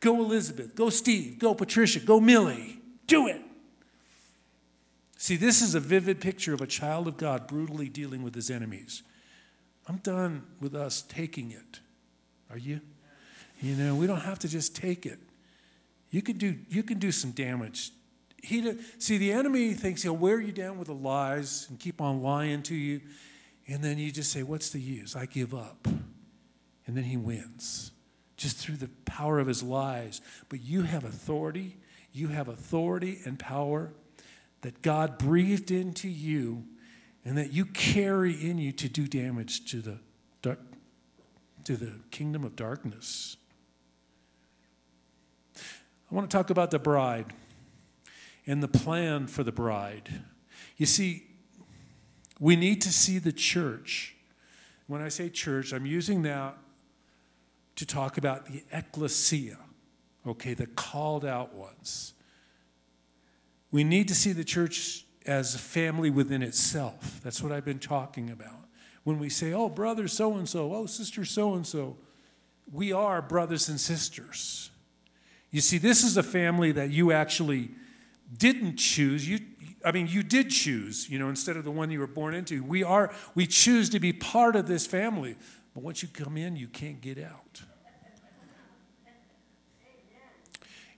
Go, 0.00 0.22
Elizabeth. 0.22 0.74
Go, 0.74 0.88
Steve. 0.88 1.38
Go, 1.38 1.52
Patricia. 1.52 2.00
Go, 2.00 2.18
Millie. 2.18 2.80
Do 3.06 3.28
it. 3.28 3.42
See, 5.18 5.36
this 5.36 5.60
is 5.60 5.74
a 5.74 5.80
vivid 5.80 6.22
picture 6.22 6.54
of 6.54 6.62
a 6.62 6.66
child 6.66 7.06
of 7.08 7.18
God 7.18 7.46
brutally 7.46 7.90
dealing 7.90 8.22
with 8.22 8.34
his 8.34 8.48
enemies. 8.50 9.02
I'm 9.86 9.98
done 9.98 10.44
with 10.62 10.74
us 10.74 11.02
taking 11.02 11.52
it. 11.52 11.80
Are 12.50 12.56
you? 12.56 12.80
You 13.60 13.74
know, 13.76 13.94
we 13.94 14.06
don't 14.06 14.22
have 14.22 14.38
to 14.38 14.48
just 14.48 14.74
take 14.74 15.04
it. 15.04 15.18
You 16.10 16.22
can 16.22 16.38
do, 16.38 16.56
you 16.70 16.82
can 16.82 16.98
do 16.98 17.12
some 17.12 17.32
damage 17.32 17.92
he 18.42 18.78
see 18.98 19.18
the 19.18 19.32
enemy 19.32 19.74
thinks 19.74 20.02
he'll 20.02 20.16
wear 20.16 20.40
you 20.40 20.52
down 20.52 20.78
with 20.78 20.88
the 20.88 20.94
lies 20.94 21.66
and 21.68 21.80
keep 21.80 22.00
on 22.00 22.22
lying 22.22 22.62
to 22.64 22.74
you 22.74 23.00
and 23.68 23.82
then 23.82 23.98
you 23.98 24.12
just 24.12 24.30
say 24.30 24.42
what's 24.42 24.70
the 24.70 24.80
use? 24.80 25.16
I 25.16 25.26
give 25.26 25.54
up. 25.54 25.88
And 26.86 26.96
then 26.96 27.04
he 27.04 27.16
wins 27.16 27.90
just 28.36 28.58
through 28.58 28.76
the 28.76 28.90
power 29.04 29.40
of 29.40 29.48
his 29.48 29.62
lies. 29.62 30.20
But 30.48 30.62
you 30.62 30.82
have 30.82 31.04
authority 31.04 31.78
you 32.16 32.28
have 32.28 32.48
authority 32.48 33.20
and 33.26 33.38
power 33.38 33.92
that 34.62 34.80
god 34.80 35.18
breathed 35.18 35.70
into 35.70 36.08
you 36.08 36.64
and 37.26 37.36
that 37.36 37.52
you 37.52 37.66
carry 37.66 38.32
in 38.32 38.56
you 38.56 38.72
to 38.72 38.88
do 38.88 39.06
damage 39.06 39.70
to 39.70 39.82
the 39.82 39.98
dark, 40.40 40.58
to 41.64 41.76
the 41.76 41.92
kingdom 42.10 42.42
of 42.42 42.56
darkness. 42.56 43.36
I 46.10 46.14
want 46.14 46.30
to 46.30 46.34
talk 46.34 46.48
about 46.48 46.70
the 46.70 46.78
bride 46.78 47.26
and 48.46 48.62
the 48.62 48.68
plan 48.68 49.26
for 49.26 49.42
the 49.42 49.52
bride. 49.52 50.22
You 50.76 50.86
see, 50.86 51.26
we 52.38 52.56
need 52.56 52.82
to 52.82 52.92
see 52.92 53.18
the 53.18 53.32
church. 53.32 54.14
When 54.86 55.02
I 55.02 55.08
say 55.08 55.28
church, 55.28 55.72
I'm 55.72 55.86
using 55.86 56.22
that 56.22 56.56
to 57.76 57.86
talk 57.86 58.18
about 58.18 58.46
the 58.46 58.62
ecclesia, 58.72 59.58
okay, 60.26 60.54
the 60.54 60.66
called 60.66 61.24
out 61.24 61.54
ones. 61.54 62.14
We 63.70 63.84
need 63.84 64.08
to 64.08 64.14
see 64.14 64.32
the 64.32 64.44
church 64.44 65.04
as 65.26 65.54
a 65.54 65.58
family 65.58 66.08
within 66.08 66.42
itself. 66.42 67.20
That's 67.22 67.42
what 67.42 67.52
I've 67.52 67.64
been 67.64 67.80
talking 67.80 68.30
about. 68.30 68.68
When 69.04 69.18
we 69.18 69.28
say, 69.28 69.52
oh, 69.52 69.68
brother 69.68 70.08
so 70.08 70.34
and 70.34 70.48
so, 70.48 70.74
oh, 70.74 70.86
sister 70.86 71.24
so 71.24 71.54
and 71.54 71.66
so, 71.66 71.96
we 72.72 72.92
are 72.92 73.22
brothers 73.22 73.68
and 73.68 73.80
sisters. 73.80 74.70
You 75.50 75.60
see, 75.60 75.78
this 75.78 76.02
is 76.02 76.16
a 76.16 76.22
family 76.22 76.72
that 76.72 76.90
you 76.90 77.12
actually 77.12 77.70
didn't 78.36 78.76
choose, 78.76 79.28
you 79.28 79.40
I 79.84 79.92
mean, 79.92 80.08
you 80.08 80.24
did 80.24 80.50
choose, 80.50 81.08
you 81.08 81.18
know, 81.18 81.28
instead 81.28 81.56
of 81.56 81.62
the 81.62 81.70
one 81.70 81.92
you 81.92 82.00
were 82.00 82.08
born 82.08 82.34
into. 82.34 82.64
We 82.64 82.82
are, 82.82 83.14
we 83.36 83.46
choose 83.46 83.88
to 83.90 84.00
be 84.00 84.12
part 84.12 84.56
of 84.56 84.66
this 84.66 84.84
family. 84.84 85.36
But 85.74 85.84
once 85.84 86.02
you 86.02 86.08
come 86.08 86.36
in, 86.36 86.56
you 86.56 86.66
can't 86.66 87.00
get 87.00 87.22
out. 87.22 87.62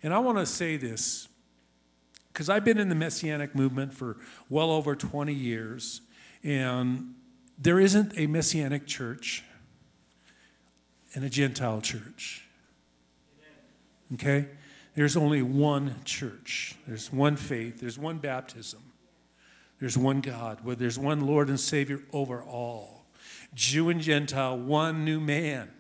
And 0.03 0.15
I 0.15 0.21
want 0.21 0.39
to 0.39 0.47
say 0.47 0.77
this 0.77 1.29
because 2.33 2.49
I've 2.49 2.65
been 2.65 2.79
in 2.79 2.89
the 2.89 2.95
Messianic 2.95 3.55
movement 3.55 3.93
for 3.93 4.17
well 4.49 4.71
over 4.71 4.95
20 4.95 5.35
years, 5.35 6.01
and 6.43 7.15
there 7.59 7.81
isn't 7.81 8.17
a 8.17 8.27
Messianic 8.27 8.87
church 8.87 9.43
and 11.15 11.25
a 11.25 11.29
Gentile 11.29 11.81
church. 11.81 12.47
Okay? 14.15 14.47
There's 14.99 15.17
only 15.17 15.43
one 15.43 15.95
church, 16.05 16.75
there's 16.89 17.13
one 17.13 17.37
faith, 17.37 17.79
there's 17.79 17.97
one 17.97 18.19
baptism, 18.19 18.81
there's 19.79 19.97
one 19.97 20.21
God, 20.21 20.59
where 20.65 20.75
there's 20.75 20.99
one 20.99 21.21
Lord 21.21 21.49
and 21.49 21.61
Savior 21.61 22.03
over 22.13 22.43
all. 22.43 23.07
Jew 23.55 23.91
and 23.91 24.01
Gentile, 24.01 24.59
one 24.59 25.05
new 25.05 25.21
man. 25.21 25.71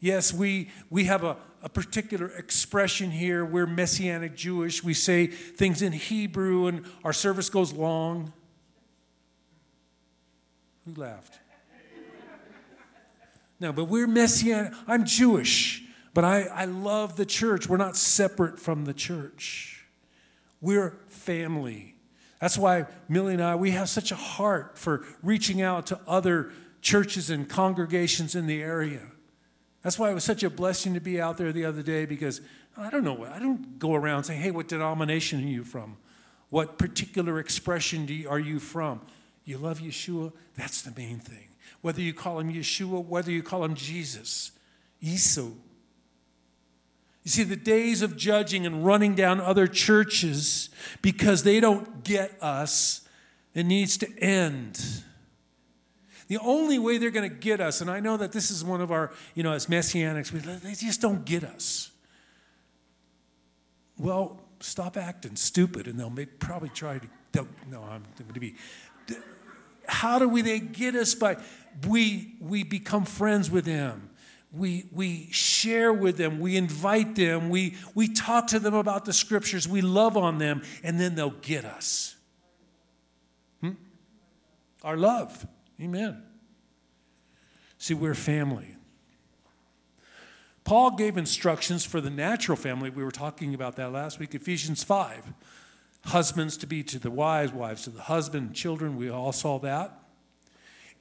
Yes, 0.00 0.32
we, 0.32 0.70
we 0.88 1.04
have 1.04 1.24
a, 1.24 1.36
a 1.62 1.68
particular 1.68 2.28
expression 2.28 3.10
here. 3.10 3.44
We're 3.44 3.66
Messianic 3.66 4.34
Jewish. 4.34 4.82
We 4.82 4.94
say 4.94 5.26
things 5.26 5.82
in 5.82 5.92
Hebrew, 5.92 6.68
and 6.68 6.86
our 7.04 7.12
service 7.12 7.50
goes 7.50 7.74
long. 7.74 8.32
Who 10.86 10.98
laughed? 10.98 11.38
No, 13.60 13.74
but 13.74 13.84
we're 13.84 14.06
Messianic. 14.06 14.72
I'm 14.88 15.04
Jewish, 15.04 15.82
but 16.16 16.24
I, 16.24 16.44
I 16.44 16.64
love 16.64 17.16
the 17.16 17.26
church. 17.26 17.68
We're 17.68 17.76
not 17.76 17.94
separate 17.94 18.58
from 18.58 18.86
the 18.86 18.94
church, 18.94 19.84
we're 20.62 20.96
family. 21.08 21.94
That's 22.40 22.56
why 22.56 22.86
Millie 23.06 23.34
and 23.34 23.42
I, 23.42 23.54
we 23.54 23.72
have 23.72 23.90
such 23.90 24.12
a 24.12 24.16
heart 24.16 24.78
for 24.78 25.04
reaching 25.22 25.60
out 25.60 25.86
to 25.88 26.00
other 26.06 26.52
churches 26.80 27.28
and 27.28 27.46
congregations 27.46 28.34
in 28.34 28.46
the 28.46 28.62
area. 28.62 29.02
That's 29.82 29.98
why 29.98 30.10
it 30.10 30.14
was 30.14 30.24
such 30.24 30.42
a 30.42 30.48
blessing 30.48 30.94
to 30.94 31.00
be 31.00 31.20
out 31.20 31.36
there 31.36 31.52
the 31.52 31.66
other 31.66 31.82
day 31.82 32.06
because 32.06 32.40
I 32.78 32.88
don't 32.88 33.04
know, 33.04 33.26
I 33.26 33.38
don't 33.38 33.78
go 33.78 33.94
around 33.94 34.24
saying, 34.24 34.40
hey, 34.40 34.50
what 34.50 34.68
denomination 34.68 35.44
are 35.44 35.46
you 35.46 35.64
from? 35.64 35.98
What 36.48 36.78
particular 36.78 37.38
expression 37.38 38.08
you, 38.08 38.28
are 38.30 38.38
you 38.38 38.58
from? 38.58 39.02
You 39.44 39.58
love 39.58 39.80
Yeshua? 39.80 40.32
That's 40.56 40.80
the 40.80 40.98
main 40.98 41.18
thing. 41.18 41.48
Whether 41.82 42.00
you 42.00 42.14
call 42.14 42.38
him 42.38 42.50
Yeshua, 42.50 43.04
whether 43.04 43.30
you 43.30 43.42
call 43.42 43.64
him 43.64 43.74
Jesus, 43.74 44.52
Isu. 45.02 45.52
You 47.26 47.30
see, 47.30 47.42
the 47.42 47.56
days 47.56 48.02
of 48.02 48.16
judging 48.16 48.66
and 48.66 48.86
running 48.86 49.16
down 49.16 49.40
other 49.40 49.66
churches 49.66 50.68
because 51.02 51.42
they 51.42 51.58
don't 51.58 52.04
get 52.04 52.40
us, 52.40 53.00
it 53.52 53.66
needs 53.66 53.96
to 53.96 54.18
end. 54.20 55.02
The 56.28 56.38
only 56.38 56.78
way 56.78 56.98
they're 56.98 57.10
going 57.10 57.28
to 57.28 57.36
get 57.36 57.60
us, 57.60 57.80
and 57.80 57.90
I 57.90 57.98
know 57.98 58.16
that 58.16 58.30
this 58.30 58.52
is 58.52 58.64
one 58.64 58.80
of 58.80 58.92
our, 58.92 59.12
you 59.34 59.42
know, 59.42 59.54
as 59.54 59.66
messianics, 59.66 60.30
they 60.62 60.74
just 60.74 61.00
don't 61.00 61.24
get 61.24 61.42
us. 61.42 61.90
Well, 63.98 64.40
stop 64.60 64.96
acting 64.96 65.34
stupid, 65.34 65.88
and 65.88 65.98
they'll 65.98 66.14
probably 66.38 66.68
try 66.68 67.00
to. 67.00 67.48
No, 67.68 67.82
I'm 67.82 68.04
going 68.16 68.34
to 68.34 68.38
be. 68.40 68.54
How 69.88 70.20
do 70.20 70.28
we 70.28 70.42
they 70.42 70.60
get 70.60 70.94
us 70.94 71.16
by? 71.16 71.38
We 71.88 72.36
we 72.40 72.62
become 72.62 73.04
friends 73.04 73.50
with 73.50 73.64
them. 73.64 74.10
We, 74.56 74.86
we 74.90 75.28
share 75.32 75.92
with 75.92 76.16
them, 76.16 76.40
we 76.40 76.56
invite 76.56 77.14
them, 77.14 77.50
we, 77.50 77.74
we 77.94 78.08
talk 78.08 78.46
to 78.48 78.58
them 78.58 78.74
about 78.74 79.04
the 79.04 79.12
scriptures, 79.12 79.68
we 79.68 79.82
love 79.82 80.16
on 80.16 80.38
them, 80.38 80.62
and 80.82 80.98
then 80.98 81.14
they'll 81.14 81.30
get 81.30 81.64
us. 81.64 82.16
Hmm? 83.60 83.72
Our 84.82 84.96
love. 84.96 85.46
Amen. 85.80 86.22
See, 87.76 87.92
we're 87.92 88.14
family. 88.14 88.76
Paul 90.64 90.92
gave 90.92 91.16
instructions 91.16 91.84
for 91.84 92.00
the 92.00 92.10
natural 92.10 92.56
family. 92.56 92.90
We 92.90 93.04
were 93.04 93.10
talking 93.10 93.54
about 93.54 93.76
that 93.76 93.92
last 93.92 94.18
week, 94.18 94.34
Ephesians 94.34 94.82
5. 94.82 95.32
Husbands 96.06 96.56
to 96.58 96.66
be 96.66 96.82
to 96.84 96.98
the 96.98 97.10
wives, 97.10 97.52
wives 97.52 97.84
to 97.84 97.90
the 97.90 98.02
husband, 98.02 98.54
children, 98.54 98.96
we 98.96 99.10
all 99.10 99.32
saw 99.32 99.58
that. 99.58 100.00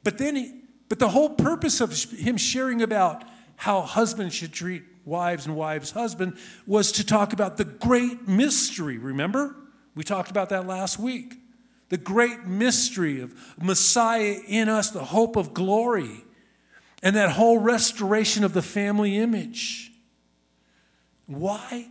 But 0.04 0.18
then 0.18 0.36
he, 0.36 0.62
but 0.90 1.00
the 1.00 1.10
whole 1.10 1.30
purpose 1.30 1.82
of 1.82 1.94
him 2.12 2.38
sharing 2.38 2.82
about 2.82 3.24
how 3.56 3.82
husbands 3.82 4.34
should 4.34 4.54
treat 4.54 4.84
wives 5.06 5.46
and 5.46 5.56
wives' 5.56 5.92
husband 5.92 6.38
was 6.66 6.92
to 6.94 7.06
talk 7.06 7.34
about 7.34 7.58
the 7.58 7.66
great 7.66 8.28
mystery, 8.28 8.98
remember? 8.98 9.56
We 9.94 10.04
talked 10.04 10.32
about 10.32 10.50
that 10.50 10.68
last 10.68 11.00
week 11.00 11.36
the 11.90 11.98
great 11.98 12.46
mystery 12.46 13.22
of 13.22 13.34
Messiah 13.62 14.38
in 14.48 14.70
us, 14.70 14.90
the 14.90 15.04
hope 15.04 15.36
of 15.36 15.54
glory, 15.54 16.26
and 17.04 17.16
that 17.16 17.30
whole 17.32 17.60
restoration 17.60 18.44
of 18.44 18.54
the 18.54 18.62
family 18.62 19.18
image. 19.18 19.92
Why? 21.28 21.90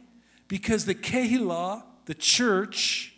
Because 0.48 0.84
the 0.84 0.94
Kehillah, 0.94 1.84
the 2.06 2.14
church, 2.14 3.13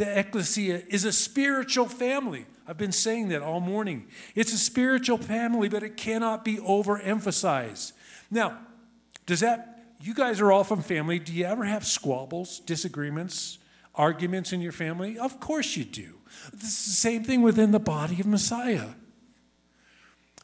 the 0.00 0.18
ecclesia, 0.18 0.82
is 0.88 1.04
a 1.04 1.12
spiritual 1.12 1.86
family. 1.86 2.46
I've 2.66 2.78
been 2.78 2.90
saying 2.90 3.28
that 3.28 3.42
all 3.42 3.60
morning. 3.60 4.06
It's 4.34 4.52
a 4.54 4.58
spiritual 4.58 5.18
family, 5.18 5.68
but 5.68 5.82
it 5.82 5.98
cannot 5.98 6.42
be 6.42 6.56
overemphasized. 6.56 7.92
Now, 8.30 8.58
does 9.26 9.40
that, 9.40 9.84
you 10.00 10.14
guys 10.14 10.40
are 10.40 10.50
all 10.50 10.64
from 10.64 10.80
family. 10.80 11.18
Do 11.18 11.34
you 11.34 11.44
ever 11.44 11.64
have 11.64 11.86
squabbles, 11.86 12.60
disagreements, 12.60 13.58
arguments 13.94 14.54
in 14.54 14.62
your 14.62 14.72
family? 14.72 15.18
Of 15.18 15.38
course 15.38 15.76
you 15.76 15.84
do. 15.84 16.14
Is 16.54 16.60
the 16.60 16.66
same 16.66 17.22
thing 17.22 17.42
within 17.42 17.70
the 17.70 17.78
body 17.78 18.20
of 18.20 18.26
Messiah. 18.26 18.88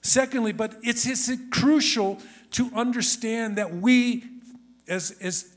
Secondly, 0.02 0.52
but 0.52 0.76
it's, 0.82 1.06
it's 1.06 1.30
crucial 1.50 2.20
to 2.52 2.70
understand 2.74 3.56
that 3.56 3.74
we, 3.74 4.24
as, 4.86 5.12
as 5.22 5.55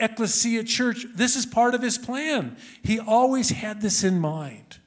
Ecclesia 0.00 0.64
Church, 0.64 1.06
this 1.14 1.36
is 1.36 1.46
part 1.46 1.74
of 1.74 1.82
his 1.82 1.98
plan. 1.98 2.56
He 2.82 2.98
always 2.98 3.50
had 3.50 3.80
this 3.80 4.04
in 4.04 4.20
mind. 4.20 4.78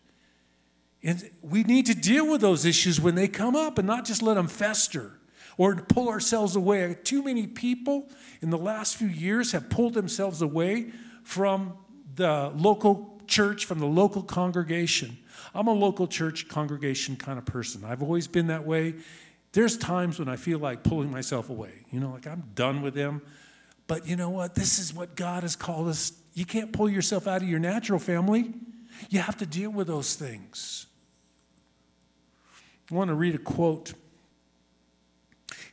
And 1.03 1.29
we 1.41 1.63
need 1.63 1.87
to 1.87 1.95
deal 1.95 2.29
with 2.29 2.41
those 2.41 2.65
issues 2.65 3.01
when 3.01 3.15
they 3.15 3.27
come 3.27 3.55
up 3.55 3.77
and 3.77 3.87
not 3.87 4.05
just 4.05 4.21
let 4.21 4.35
them 4.35 4.47
fester 4.47 5.13
or 5.57 5.75
pull 5.75 6.09
ourselves 6.09 6.55
away. 6.55 6.95
Too 7.03 7.23
many 7.23 7.47
people 7.47 8.09
in 8.41 8.49
the 8.49 8.57
last 8.57 8.97
few 8.97 9.07
years 9.07 9.51
have 9.51 9.69
pulled 9.69 9.93
themselves 9.93 10.41
away 10.41 10.91
from 11.23 11.73
the 12.15 12.51
local 12.55 13.21
church, 13.27 13.65
from 13.65 13.79
the 13.79 13.87
local 13.87 14.21
congregation. 14.21 15.17
I'm 15.55 15.67
a 15.67 15.73
local 15.73 16.07
church 16.07 16.47
congregation 16.47 17.15
kind 17.15 17.37
of 17.37 17.45
person. 17.45 17.83
I've 17.83 18.03
always 18.03 18.27
been 18.27 18.47
that 18.47 18.65
way. 18.65 18.95
There's 19.53 19.77
times 19.77 20.19
when 20.19 20.29
I 20.29 20.35
feel 20.35 20.59
like 20.59 20.83
pulling 20.83 21.11
myself 21.11 21.49
away, 21.49 21.71
you 21.91 21.99
know, 21.99 22.11
like 22.11 22.27
I'm 22.27 22.43
done 22.55 22.81
with 22.81 22.93
them. 22.93 23.21
But 23.91 24.07
you 24.07 24.15
know 24.15 24.29
what? 24.29 24.55
This 24.55 24.79
is 24.79 24.93
what 24.93 25.17
God 25.17 25.43
has 25.43 25.57
called 25.57 25.89
us. 25.89 26.13
You 26.33 26.45
can't 26.45 26.71
pull 26.71 26.89
yourself 26.89 27.27
out 27.27 27.41
of 27.41 27.49
your 27.49 27.59
natural 27.59 27.99
family, 27.99 28.53
you 29.09 29.19
have 29.19 29.35
to 29.39 29.45
deal 29.45 29.69
with 29.69 29.87
those 29.87 30.15
things. 30.15 30.85
I 32.89 32.95
want 32.95 33.09
to 33.09 33.15
read 33.15 33.35
a 33.35 33.37
quote. 33.37 33.93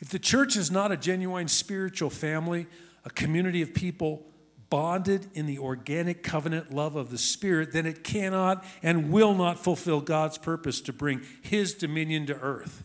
If 0.01 0.09
the 0.09 0.19
church 0.19 0.57
is 0.57 0.69
not 0.69 0.91
a 0.91 0.97
genuine 0.97 1.47
spiritual 1.47 2.11
family, 2.11 2.67
a 3.05 3.11
community 3.11 3.63
of 3.63 3.73
people 3.73 4.27
bonded 4.69 5.29
in 5.35 5.47
the 5.47 5.61
organic 5.61 6.25
covenant 6.25 6.75
love 6.75 6.97
of 6.97 7.13
the 7.13 7.19
Spirit, 7.19 7.71
then 7.71 7.87
it 7.87 8.03
cannot 8.03 8.65
and 8.83 9.13
will 9.13 9.35
not 9.35 9.61
fulfill 9.61 10.01
God's 10.01 10.39
purpose 10.39 10.81
to 10.81 10.93
bring 10.93 11.23
His 11.41 11.73
dominion 11.73 12.27
to 12.27 12.35
earth. 12.35 12.83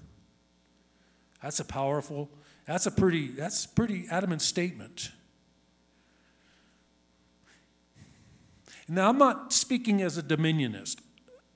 That's 1.41 1.59
a 1.59 1.65
powerful, 1.65 2.29
that's 2.67 2.85
a 2.85 2.91
pretty, 2.91 3.29
that's 3.29 3.65
a 3.65 3.69
pretty 3.69 4.05
adamant 4.11 4.43
statement. 4.43 5.09
Now, 8.87 9.09
I'm 9.09 9.17
not 9.17 9.53
speaking 9.53 10.01
as 10.01 10.17
a 10.17 10.23
dominionist. 10.23 10.97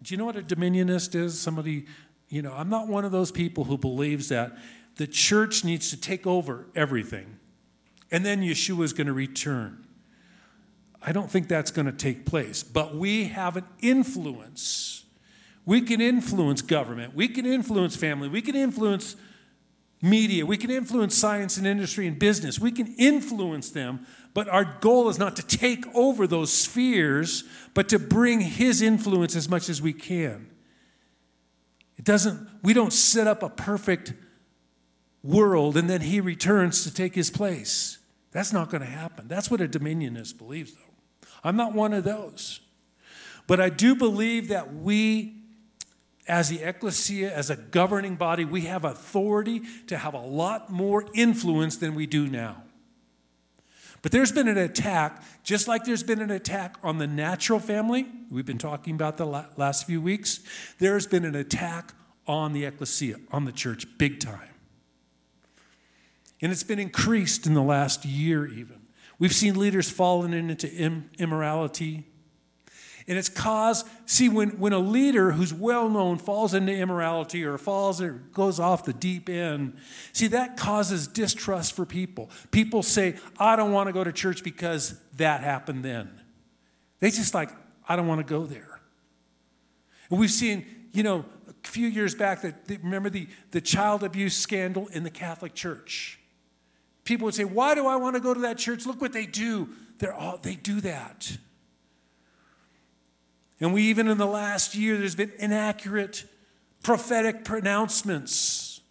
Do 0.02 0.14
you 0.14 0.18
know 0.18 0.26
what 0.26 0.38
a 0.38 0.42
dominionist 0.42 1.16
is? 1.16 1.40
Somebody, 1.40 1.86
you 2.30 2.42
know, 2.42 2.54
I'm 2.54 2.70
not 2.70 2.88
one 2.88 3.06
of 3.06 3.12
those 3.12 3.32
people 3.32 3.66
who 3.66 3.78
believes 3.78 4.30
that 4.30 4.58
the 4.96 5.08
church 5.08 5.64
needs 5.64 5.90
to 5.90 5.98
take 5.98 6.26
over 6.26 6.68
everything 6.76 7.38
and 8.12 8.26
then 8.26 8.42
Yeshua 8.42 8.84
is 8.84 8.94
going 8.94 9.08
to 9.08 9.14
return. 9.14 9.86
I 11.02 11.12
don't 11.12 11.30
think 11.30 11.48
that's 11.48 11.72
going 11.72 11.86
to 11.86 11.92
take 11.92 12.26
place. 12.26 12.64
But 12.64 12.96
we 12.96 13.26
have 13.26 13.58
an 13.58 13.66
influence. 13.82 15.06
We 15.66 15.82
can 15.82 16.02
influence 16.02 16.62
government. 16.62 17.16
We 17.16 17.28
can 17.28 17.46
influence 17.46 17.96
family. 17.96 18.30
We 18.30 18.42
can 18.42 18.56
influence 18.56 19.16
media. 20.02 20.46
We 20.46 20.58
can 20.58 20.70
influence 20.70 21.18
science 21.18 21.58
and 21.58 21.66
industry 21.66 22.08
and 22.08 22.18
business. 22.20 22.60
We 22.60 22.72
can 22.72 22.94
influence 22.96 23.72
them. 23.72 24.06
But 24.34 24.48
our 24.50 24.78
goal 24.82 25.10
is 25.10 25.18
not 25.18 25.36
to 25.38 25.46
take 25.46 25.86
over 25.96 26.28
those 26.28 26.54
spheres, 26.54 27.44
but 27.74 27.90
to 27.90 28.00
bring 28.00 28.40
His 28.42 28.82
influence 28.82 29.36
as 29.36 29.50
much 29.50 29.70
as 29.70 29.82
we 29.82 29.94
can. 29.94 30.50
It 31.98 32.06
doesn't, 32.06 32.48
we 32.62 32.74
don't 32.74 32.94
set 32.94 33.26
up 33.26 33.42
a 33.42 33.50
perfect 33.50 34.14
world 35.24 35.76
and 35.76 35.90
then 35.90 36.02
He 36.02 36.22
returns 36.22 36.84
to 36.84 36.94
take 36.94 37.16
His 37.16 37.32
place. 37.32 37.98
That's 38.32 38.54
not 38.54 38.70
going 38.70 38.82
to 38.82 38.88
happen. 38.88 39.28
That's 39.28 39.50
what 39.50 39.62
a 39.62 39.68
dominionist 39.68 40.38
believes, 40.38 40.74
though. 40.74 41.28
I'm 41.44 41.56
not 41.56 41.74
one 41.74 41.94
of 41.94 42.04
those. 42.04 42.60
But 43.48 43.60
I 43.60 43.70
do 43.70 43.96
believe 43.96 44.50
that 44.50 44.76
we, 44.76 45.37
as 46.28 46.50
the 46.50 46.62
ecclesia, 46.62 47.34
as 47.34 47.50
a 47.50 47.56
governing 47.56 48.16
body, 48.16 48.46
we 48.46 48.62
have 48.62 48.84
authority 48.84 49.62
to 49.88 49.98
have 49.98 50.14
a 50.14 50.20
lot 50.20 50.72
more 50.72 51.06
influence 51.14 51.78
than 51.78 51.96
we 51.96 52.06
do 52.06 52.28
now. 52.28 52.64
But 54.02 54.12
there's 54.12 54.32
been 54.32 54.48
an 54.48 54.58
attack, 54.58 55.24
just 55.44 55.68
like 55.68 55.84
there's 55.86 56.04
been 56.04 56.22
an 56.22 56.32
attack 56.32 56.76
on 56.84 56.98
the 56.98 57.08
natural 57.08 57.60
family, 57.60 58.08
we've 58.30 58.46
been 58.46 58.58
talking 58.58 58.94
about 58.94 59.18
the 59.18 59.26
last 59.26 59.86
few 59.86 60.00
weeks, 60.02 60.42
there's 60.80 61.08
been 61.08 61.26
an 61.26 61.36
attack 61.36 61.94
on 62.28 62.54
the 62.54 62.66
ecclesia, 62.66 63.16
on 63.32 63.46
the 63.46 63.52
church, 63.52 63.88
big 63.98 64.20
time. 64.20 64.50
And 66.42 66.52
it's 66.52 66.64
been 66.64 66.80
increased 66.80 67.48
in 67.48 67.54
the 67.54 67.64
last 67.64 68.06
year, 68.06 68.46
even. 68.46 68.82
We've 69.18 69.34
seen 69.34 69.58
leaders 69.58 69.90
falling 69.90 70.34
into 70.34 70.72
immorality, 71.18 72.06
and 73.08 73.18
it's 73.18 73.30
caused, 73.30 73.88
see, 74.06 74.28
when, 74.28 74.60
when 74.60 74.74
a 74.74 74.80
leader 74.80 75.32
who's 75.32 75.54
well 75.54 75.88
known 75.88 76.18
falls 76.18 76.54
into 76.54 76.74
immorality 76.74 77.46
or 77.46 77.58
falls 77.58 78.02
or 78.02 78.14
goes 78.34 78.60
off 78.60 78.84
the 78.84 78.92
deep 78.92 79.30
end, 79.30 79.78
see, 80.12 80.28
that 80.28 80.58
causes 80.58 81.08
distrust 81.08 81.74
for 81.74 81.86
people. 81.86 82.30
People 82.52 82.84
say, 82.84 83.16
I 83.40 83.56
don't 83.56 83.72
want 83.72 83.88
to 83.88 83.94
go 83.94 84.04
to 84.04 84.12
church 84.12 84.44
because 84.44 85.00
that 85.16 85.42
happened 85.42 85.86
then. 85.86 86.10
They 87.00 87.10
just 87.10 87.34
like, 87.34 87.50
I 87.88 87.96
don't 87.96 88.08
want 88.08 88.20
to 88.20 88.30
go 88.30 88.46
there. 88.46 88.82
And 90.10 90.20
we've 90.20 90.30
seen, 90.30 90.66
you 90.92 91.04
know, 91.04 91.24
a 91.48 91.68
few 91.68 91.88
years 91.88 92.14
back 92.14 92.42
that 92.42 92.56
remember 92.84 93.10
the, 93.10 93.28
the 93.52 93.62
child 93.62 94.04
abuse 94.04 94.36
scandal 94.36 94.88
in 94.88 95.04
the 95.04 95.10
Catholic 95.10 95.54
Church. 95.54 96.20
People 97.06 97.26
would 97.26 97.36
say, 97.36 97.46
Why 97.46 97.74
do 97.74 97.88
I 97.88 97.96
want 97.96 98.16
to 98.16 98.20
go 98.20 98.34
to 98.34 98.42
that 98.42 98.58
church? 98.58 98.86
Look 98.86 99.00
what 99.00 99.14
they 99.14 99.26
do. 99.26 99.70
They're 100.00 100.14
all, 100.14 100.38
they 100.38 100.56
do 100.56 100.82
that. 100.82 101.38
And 103.60 103.74
we, 103.74 103.84
even 103.84 104.08
in 104.08 104.18
the 104.18 104.28
last 104.28 104.76
year, 104.76 104.98
there's 104.98 105.16
been 105.16 105.32
inaccurate 105.40 106.26
prophetic 106.84 107.44
pronouncements. 107.44 108.82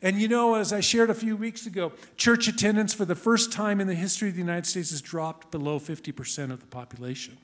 And 0.00 0.20
you 0.20 0.28
know, 0.28 0.54
as 0.54 0.72
I 0.72 0.80
shared 0.80 1.10
a 1.10 1.14
few 1.14 1.36
weeks 1.36 1.66
ago, 1.66 1.92
church 2.16 2.46
attendance 2.46 2.92
for 2.92 3.04
the 3.04 3.14
first 3.14 3.50
time 3.52 3.80
in 3.80 3.86
the 3.86 3.94
history 3.94 4.28
of 4.28 4.34
the 4.34 4.40
United 4.40 4.66
States 4.66 4.90
has 4.90 5.00
dropped 5.00 5.50
below 5.50 5.80
50% 5.80 6.50
of 6.50 6.60
the 6.60 6.66
population. 6.66 7.38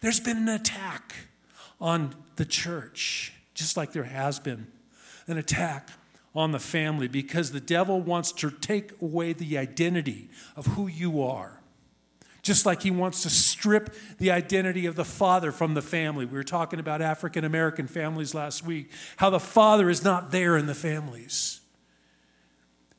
There's 0.00 0.20
been 0.20 0.38
an 0.38 0.48
attack 0.48 1.14
on 1.80 2.14
the 2.36 2.46
church, 2.46 3.34
just 3.52 3.76
like 3.76 3.92
there 3.92 4.04
has 4.04 4.38
been 4.38 4.66
an 5.26 5.36
attack 5.36 5.90
on 6.34 6.52
the 6.52 6.58
family, 6.58 7.06
because 7.06 7.52
the 7.52 7.60
devil 7.60 8.00
wants 8.00 8.32
to 8.32 8.50
take 8.50 8.90
away 9.00 9.34
the 9.34 9.58
identity 9.58 10.30
of 10.56 10.66
who 10.68 10.88
you 10.88 11.22
are. 11.22 11.60
Just 12.44 12.66
like 12.66 12.82
he 12.82 12.90
wants 12.90 13.22
to 13.22 13.30
strip 13.30 13.94
the 14.18 14.30
identity 14.30 14.84
of 14.84 14.96
the 14.96 15.04
father 15.04 15.50
from 15.50 15.72
the 15.72 15.80
family. 15.80 16.26
We 16.26 16.36
were 16.36 16.44
talking 16.44 16.78
about 16.78 17.00
African 17.00 17.42
American 17.42 17.86
families 17.86 18.34
last 18.34 18.64
week, 18.64 18.90
how 19.16 19.30
the 19.30 19.40
father 19.40 19.88
is 19.88 20.04
not 20.04 20.30
there 20.30 20.58
in 20.58 20.66
the 20.66 20.74
families. 20.74 21.60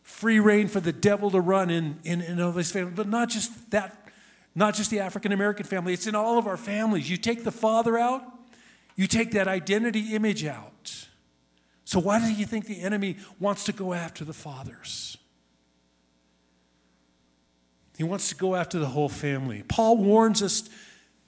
Free 0.01 0.39
rein 0.39 0.67
for 0.67 0.79
the 0.79 0.91
devil 0.91 1.29
to 1.29 1.39
run 1.39 1.69
in, 1.69 1.99
in, 2.03 2.21
in 2.21 2.41
all 2.41 2.51
these 2.51 2.71
families, 2.71 2.95
but 2.95 3.07
not 3.07 3.29
just 3.29 3.69
that, 3.69 4.09
not 4.55 4.73
just 4.73 4.89
the 4.89 4.99
African 4.99 5.31
American 5.31 5.65
family, 5.65 5.93
it's 5.93 6.07
in 6.07 6.15
all 6.15 6.39
of 6.39 6.47
our 6.47 6.57
families. 6.57 7.07
You 7.07 7.17
take 7.17 7.43
the 7.43 7.51
father 7.51 7.99
out, 7.99 8.23
you 8.95 9.05
take 9.05 9.31
that 9.33 9.47
identity 9.47 10.15
image 10.15 10.43
out. 10.43 11.07
So, 11.83 11.99
why 11.99 12.19
do 12.19 12.33
you 12.33 12.47
think 12.47 12.65
the 12.65 12.81
enemy 12.81 13.17
wants 13.39 13.63
to 13.65 13.73
go 13.73 13.93
after 13.93 14.25
the 14.25 14.33
fathers? 14.33 15.17
He 17.97 18.03
wants 18.03 18.29
to 18.29 18.35
go 18.35 18.55
after 18.55 18.77
the 18.79 18.87
whole 18.87 19.09
family. 19.09 19.63
Paul 19.67 19.97
warns 19.97 20.41
us 20.41 20.69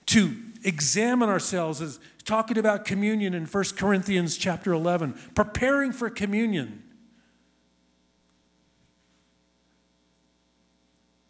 to 0.06 0.36
examine 0.64 1.28
ourselves 1.28 1.80
as 1.80 1.98
talking 2.24 2.58
about 2.58 2.84
communion 2.84 3.34
in 3.34 3.46
1 3.46 3.64
Corinthians 3.76 4.36
chapter 4.36 4.72
11, 4.72 5.14
preparing 5.34 5.92
for 5.92 6.10
communion. 6.10 6.82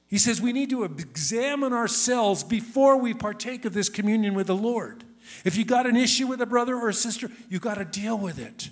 He 0.09 0.19
says 0.19 0.41
we 0.41 0.53
need 0.53 0.71
to 0.71 0.85
examine 0.85 1.73
ourselves 1.73 2.43
before 2.43 2.97
we 2.97 3.13
partake 3.13 3.65
of 3.65 3.75
this 3.75 3.89
communion 3.89 4.35
with 4.35 4.47
the 4.47 4.57
Lord. 4.57 5.05
If 5.45 5.57
you 5.57 5.65
got 5.65 5.87
an 5.87 5.97
issue 5.97 6.27
with 6.27 6.41
a 6.41 6.47
brother 6.47 6.75
or 6.75 6.89
a 6.89 6.95
sister, 6.95 7.31
you 7.51 7.59
got 7.59 7.75
to 7.75 7.85
deal 7.85 8.17
with 8.17 8.39
it. 8.39 8.71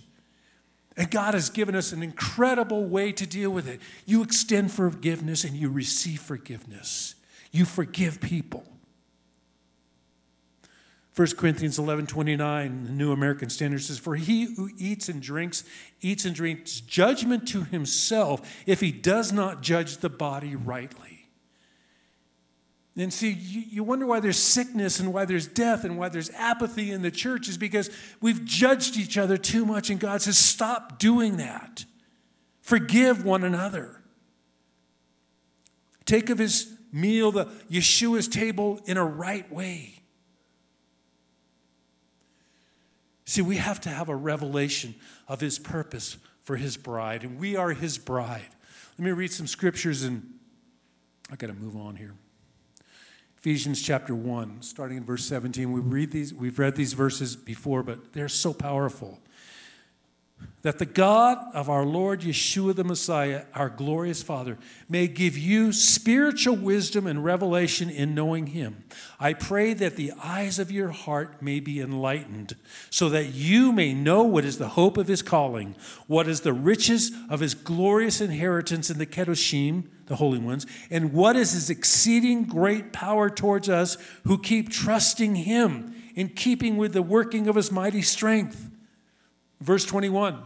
And 0.96 1.10
God 1.10 1.34
has 1.34 1.50
given 1.50 1.74
us 1.74 1.92
an 1.92 2.02
incredible 2.02 2.84
way 2.84 3.12
to 3.12 3.26
deal 3.26 3.50
with 3.50 3.68
it. 3.68 3.80
You 4.06 4.22
extend 4.22 4.72
forgiveness 4.72 5.44
and 5.44 5.54
you 5.54 5.70
receive 5.70 6.20
forgiveness. 6.20 7.14
You 7.52 7.64
forgive 7.66 8.20
people. 8.20 8.64
1 11.16 11.28
Corinthians 11.38 11.78
11 11.78 12.06
29, 12.06 12.84
the 12.84 12.92
New 12.92 13.10
American 13.10 13.48
Standard 13.48 13.82
says, 13.82 13.98
For 13.98 14.16
he 14.16 14.54
who 14.54 14.70
eats 14.76 15.08
and 15.08 15.22
drinks, 15.22 15.64
eats 16.02 16.26
and 16.26 16.34
drinks 16.34 16.80
judgment 16.80 17.48
to 17.48 17.64
himself 17.64 18.62
if 18.66 18.80
he 18.80 18.92
does 18.92 19.32
not 19.32 19.62
judge 19.62 19.98
the 19.98 20.10
body 20.10 20.54
rightly. 20.54 21.15
And 22.98 23.12
see, 23.12 23.30
you, 23.30 23.62
you 23.68 23.84
wonder 23.84 24.06
why 24.06 24.20
there's 24.20 24.38
sickness 24.38 25.00
and 25.00 25.12
why 25.12 25.26
there's 25.26 25.46
death 25.46 25.84
and 25.84 25.98
why 25.98 26.08
there's 26.08 26.30
apathy 26.30 26.90
in 26.92 27.02
the 27.02 27.10
church 27.10 27.46
is 27.48 27.58
because 27.58 27.90
we've 28.22 28.44
judged 28.44 28.96
each 28.96 29.18
other 29.18 29.36
too 29.36 29.66
much, 29.66 29.90
and 29.90 30.00
God 30.00 30.22
says, 30.22 30.38
stop 30.38 30.98
doing 30.98 31.36
that. 31.36 31.84
Forgive 32.62 33.24
one 33.24 33.44
another. 33.44 34.00
Take 36.06 36.30
of 36.30 36.38
his 36.38 36.72
meal, 36.90 37.32
the 37.32 37.46
Yeshua's 37.70 38.28
table, 38.28 38.80
in 38.86 38.96
a 38.96 39.04
right 39.04 39.50
way. 39.52 40.00
See, 43.26 43.42
we 43.42 43.56
have 43.56 43.80
to 43.82 43.88
have 43.90 44.08
a 44.08 44.16
revelation 44.16 44.94
of 45.28 45.40
his 45.40 45.58
purpose 45.58 46.16
for 46.44 46.56
his 46.56 46.76
bride, 46.76 47.24
and 47.24 47.38
we 47.38 47.56
are 47.56 47.70
his 47.70 47.98
bride. 47.98 48.48
Let 48.98 49.04
me 49.04 49.10
read 49.10 49.32
some 49.32 49.46
scriptures, 49.48 50.04
and 50.04 50.34
I 51.30 51.36
got 51.36 51.48
to 51.48 51.54
move 51.54 51.76
on 51.76 51.96
here. 51.96 52.14
Ephesians 53.46 53.80
chapter 53.80 54.12
1, 54.12 54.60
starting 54.60 54.96
in 54.96 55.04
verse 55.04 55.24
17. 55.24 55.70
We 55.70 55.78
read 55.78 56.10
these, 56.10 56.34
we've 56.34 56.58
read 56.58 56.74
these 56.74 56.94
verses 56.94 57.36
before, 57.36 57.84
but 57.84 58.12
they're 58.12 58.28
so 58.28 58.52
powerful. 58.52 59.20
That 60.62 60.80
the 60.80 60.86
God 60.86 61.38
of 61.54 61.70
our 61.70 61.84
Lord 61.84 62.22
Yeshua 62.22 62.74
the 62.74 62.82
Messiah, 62.82 63.44
our 63.54 63.68
glorious 63.68 64.22
Father, 64.22 64.58
may 64.88 65.06
give 65.06 65.38
you 65.38 65.72
spiritual 65.72 66.56
wisdom 66.56 67.06
and 67.06 67.24
revelation 67.24 67.88
in 67.88 68.16
knowing 68.16 68.48
Him. 68.48 68.82
I 69.20 69.32
pray 69.32 69.74
that 69.74 69.94
the 69.94 70.12
eyes 70.20 70.58
of 70.58 70.72
your 70.72 70.88
heart 70.88 71.40
may 71.40 71.60
be 71.60 71.80
enlightened, 71.80 72.56
so 72.90 73.08
that 73.10 73.26
you 73.26 73.70
may 73.70 73.94
know 73.94 74.24
what 74.24 74.44
is 74.44 74.58
the 74.58 74.70
hope 74.70 74.96
of 74.96 75.06
His 75.06 75.22
calling, 75.22 75.76
what 76.08 76.26
is 76.26 76.40
the 76.40 76.52
riches 76.52 77.12
of 77.30 77.40
His 77.40 77.54
glorious 77.54 78.20
inheritance 78.20 78.90
in 78.90 78.98
the 78.98 79.06
Kedoshim 79.06 79.84
the 80.06 80.16
holy 80.16 80.38
ones, 80.38 80.66
and 80.90 81.12
what 81.12 81.36
is 81.36 81.52
his 81.52 81.68
exceeding 81.68 82.44
great 82.44 82.92
power 82.92 83.28
towards 83.28 83.68
us 83.68 83.96
who 84.24 84.38
keep 84.38 84.70
trusting 84.70 85.34
him 85.34 85.94
in 86.14 86.28
keeping 86.28 86.76
with 86.76 86.92
the 86.92 87.02
working 87.02 87.48
of 87.48 87.56
his 87.56 87.70
mighty 87.72 88.02
strength. 88.02 88.70
Verse 89.60 89.84
21. 89.84 90.42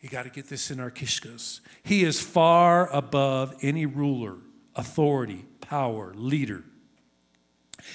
You 0.00 0.08
got 0.08 0.22
to 0.22 0.30
get 0.30 0.48
this 0.48 0.70
in 0.70 0.80
our 0.80 0.90
kishkas. 0.90 1.60
He 1.82 2.04
is 2.04 2.20
far 2.20 2.90
above 2.90 3.54
any 3.60 3.84
ruler, 3.84 4.36
authority, 4.74 5.44
power, 5.60 6.14
leader. 6.14 6.64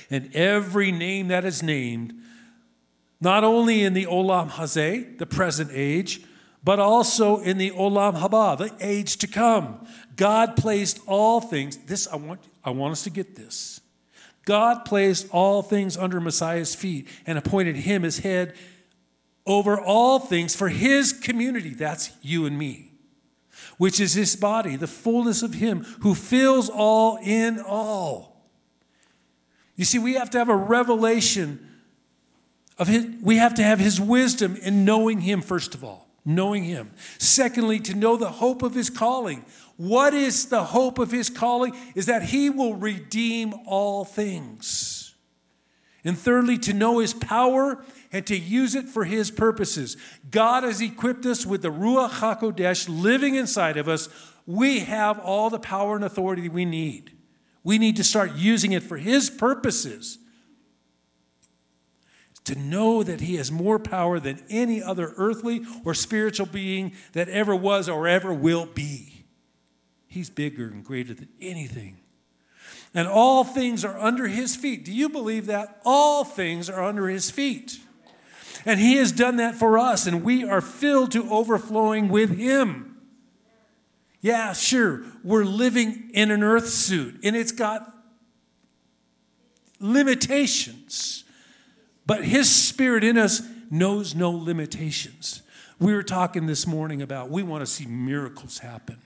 And 0.10 0.34
every 0.36 0.92
name 0.92 1.30
that 1.30 1.46
is 1.46 1.64
named, 1.64 2.14
not 3.20 3.44
only 3.44 3.84
in 3.84 3.94
the 3.94 4.06
Olam 4.06 4.52
Hazeh, 4.52 5.18
the 5.18 5.26
present 5.26 5.72
age, 5.74 6.22
but 6.64 6.80
also 6.80 7.38
in 7.38 7.58
the 7.58 7.72
Olam 7.72 8.20
Haba, 8.20 8.58
the 8.58 8.72
age 8.80 9.18
to 9.18 9.28
come. 9.28 9.88
God 10.16 10.56
placed 10.56 11.00
all 11.08 11.42
things, 11.42 11.78
this 11.78 12.08
I 12.08 12.18
want, 12.18 12.42
I 12.64 12.72
want 12.72 12.92
us 12.92 13.04
to 13.04 13.10
get 13.10 13.36
this. 13.36 13.82
God 14.46 14.86
placed 14.86 15.28
all 15.32 15.62
things 15.62 15.98
under 15.98 16.22
Messiah's 16.22 16.76
feet 16.76 17.08
and 17.26 17.38
appointed 17.38 17.76
him 17.76 18.06
as 18.06 18.20
head 18.20 18.54
over 19.46 19.80
all 19.80 20.20
things 20.20 20.56
for 20.56 20.70
his 20.70 21.12
community. 21.12 21.72
That's 21.72 22.12
you 22.22 22.46
and 22.46 22.58
me, 22.58 22.92
which 23.78 24.00
is 24.00 24.14
his 24.14 24.36
body, 24.36 24.76
the 24.76 24.88
fullness 24.88 25.44
of 25.44 25.56
him 25.56 25.84
who 26.02 26.16
fills 26.16 26.70
all 26.70 27.18
in 27.24 27.60
all. 27.60 28.48
You 29.76 29.86
see, 29.86 30.00
we 30.00 30.14
have 30.14 30.30
to 30.32 30.38
have 30.38 30.50
a 30.50 30.56
revelation 30.56 31.68
of 32.78 32.88
his, 32.88 33.08
we 33.22 33.38
have 33.38 33.56
to 33.56 33.64
have 33.64 33.80
his 33.80 34.00
wisdom 34.00 34.56
in 34.58 34.86
knowing 34.86 35.22
him, 35.22 35.42
first 35.42 35.74
of 35.76 35.84
all 35.84 36.06
knowing 36.26 36.64
Him. 36.64 36.92
Secondly, 37.20 37.80
to 37.82 37.94
know 37.94 38.18
the 38.18 38.32
hope 38.32 38.64
of 38.64 38.74
His 38.74 38.90
calling. 38.90 39.46
What 39.78 40.14
is 40.14 40.48
the 40.48 40.64
hope 40.64 41.00
of 41.00 41.12
His 41.12 41.30
calling? 41.30 41.76
Is 41.96 42.06
that 42.06 42.24
He 42.24 42.50
will 42.50 42.76
redeem 42.76 43.54
all 43.66 44.06
things. 44.06 45.16
And 46.04 46.18
thirdly, 46.18 46.58
to 46.60 46.74
know 46.74 47.00
His 47.00 47.14
power 47.14 47.84
and 48.12 48.26
to 48.28 48.38
use 48.38 48.76
it 48.76 48.86
for 48.86 49.04
His 49.04 49.32
purposes. 49.32 49.98
God 50.30 50.64
has 50.64 50.82
equipped 50.82 51.26
us 51.26 51.46
with 51.46 51.62
the 51.62 51.72
Ruach 51.72 52.12
HaKodesh 52.20 52.88
living 52.90 53.36
inside 53.36 53.78
of 53.78 53.90
us. 53.90 54.08
We 54.46 54.80
have 54.82 55.20
all 55.20 55.50
the 55.50 55.60
power 55.60 55.96
and 55.96 56.06
authority 56.06 56.48
we 56.48 56.66
need. 56.66 57.12
We 57.64 57.78
need 57.78 57.96
to 57.98 58.04
start 58.04 58.36
using 58.36 58.72
it 58.72 58.84
for 58.84 58.98
His 58.98 59.30
purposes 59.30 60.20
to 62.46 62.56
know 62.58 63.04
that 63.04 63.22
he 63.22 63.36
has 63.36 63.52
more 63.52 63.80
power 63.80 64.20
than 64.20 64.44
any 64.50 64.82
other 64.82 65.14
earthly 65.18 65.64
or 65.84 65.94
spiritual 65.94 66.46
being 66.46 66.94
that 67.14 67.28
ever 67.28 67.56
was 67.56 67.90
or 67.90 68.08
ever 68.08 68.34
will 68.34 68.68
be. 68.68 69.15
He's 70.16 70.30
bigger 70.30 70.70
and 70.70 70.82
greater 70.82 71.14
than 71.14 71.28
anything. 71.42 71.98
And 72.94 73.06
all 73.06 73.44
things 73.44 73.84
are 73.84 74.00
under 74.00 74.30
his 74.30 74.56
feet. 74.56 74.86
Do 74.86 74.94
you 74.94 75.10
believe 75.10 75.48
that? 75.48 75.82
All 75.84 76.24
things 76.24 76.70
are 76.70 76.82
under 76.82 77.10
his 77.10 77.30
feet. 77.30 77.82
And 78.66 78.80
he 78.80 78.96
has 78.96 79.12
done 79.12 79.36
that 79.36 79.56
for 79.56 79.78
us, 79.78 80.08
and 80.08 80.24
we 80.24 80.46
are 80.46 80.62
filled 80.62 81.12
to 81.12 81.30
overflowing 81.30 82.08
with 82.08 82.30
him. 82.30 82.96
Yeah, 84.22 84.54
sure, 84.54 85.04
we're 85.22 85.44
living 85.44 86.12
in 86.14 86.32
an 86.32 86.44
earth 86.44 86.70
suit, 86.70 87.20
and 87.22 87.36
it's 87.36 87.52
got 87.52 87.86
limitations. 89.82 91.26
But 92.06 92.24
his 92.24 92.50
spirit 92.50 93.04
in 93.04 93.18
us 93.18 93.42
knows 93.70 94.16
no 94.16 94.32
limitations. 94.32 95.42
We 95.78 95.94
were 95.94 96.04
talking 96.04 96.46
this 96.46 96.66
morning 96.66 97.02
about 97.02 97.30
we 97.30 97.44
want 97.44 97.64
to 97.64 97.68
see 97.68 97.86
miracles 97.86 98.60
happen. 98.60 99.02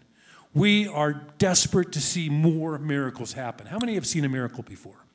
We 0.53 0.87
are 0.87 1.13
desperate 1.37 1.91
to 1.93 2.01
see 2.01 2.29
more 2.29 2.77
miracles 2.79 3.33
happen. 3.33 3.67
How 3.67 3.77
many 3.77 3.95
have 3.95 4.07
seen 4.07 4.25
a 4.25 4.29
miracle 4.29 4.63
before? 4.63 5.05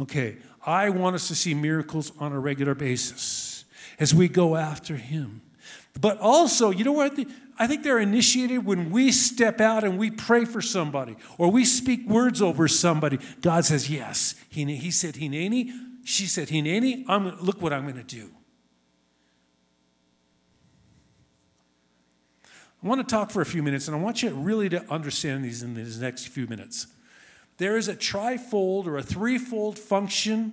Okay, 0.00 0.36
I 0.64 0.90
want 0.90 1.16
us 1.16 1.28
to 1.28 1.34
see 1.34 1.54
miracles 1.54 2.12
on 2.20 2.32
a 2.32 2.38
regular 2.38 2.74
basis 2.74 3.64
as 3.98 4.14
we 4.14 4.28
go 4.28 4.56
after 4.56 4.96
Him. 4.96 5.40
But 6.00 6.18
also, 6.18 6.70
you 6.70 6.84
know 6.84 6.92
what? 6.92 7.18
I 7.58 7.66
think 7.66 7.82
they're 7.82 7.98
initiated 7.98 8.66
when 8.66 8.90
we 8.90 9.10
step 9.10 9.60
out 9.60 9.82
and 9.82 9.98
we 9.98 10.10
pray 10.10 10.44
for 10.44 10.60
somebody 10.60 11.16
or 11.38 11.50
we 11.50 11.64
speak 11.64 12.06
words 12.06 12.42
over 12.42 12.68
somebody. 12.68 13.18
God 13.40 13.64
says, 13.64 13.88
Yes. 13.88 14.34
He, 14.48 14.64
he 14.76 14.90
said, 14.90 15.14
Hineni. 15.14 15.72
She 16.04 16.26
said, 16.26 16.48
Hineni. 16.48 17.04
I'm, 17.08 17.40
look 17.40 17.62
what 17.62 17.72
I'm 17.72 17.84
going 17.84 17.96
to 17.96 18.02
do. 18.02 18.30
I 22.86 22.88
want 22.88 23.08
to 23.08 23.12
talk 23.12 23.32
for 23.32 23.42
a 23.42 23.46
few 23.46 23.64
minutes, 23.64 23.88
and 23.88 23.96
I 23.96 24.00
want 24.00 24.22
you 24.22 24.30
really 24.30 24.68
to 24.68 24.84
understand 24.88 25.44
these 25.44 25.64
in 25.64 25.74
these 25.74 26.00
next 26.00 26.28
few 26.28 26.46
minutes. 26.46 26.86
There 27.56 27.76
is 27.76 27.88
a 27.88 27.96
trifold 27.96 28.86
or 28.86 28.96
a 28.96 29.02
threefold 29.02 29.76
function 29.76 30.52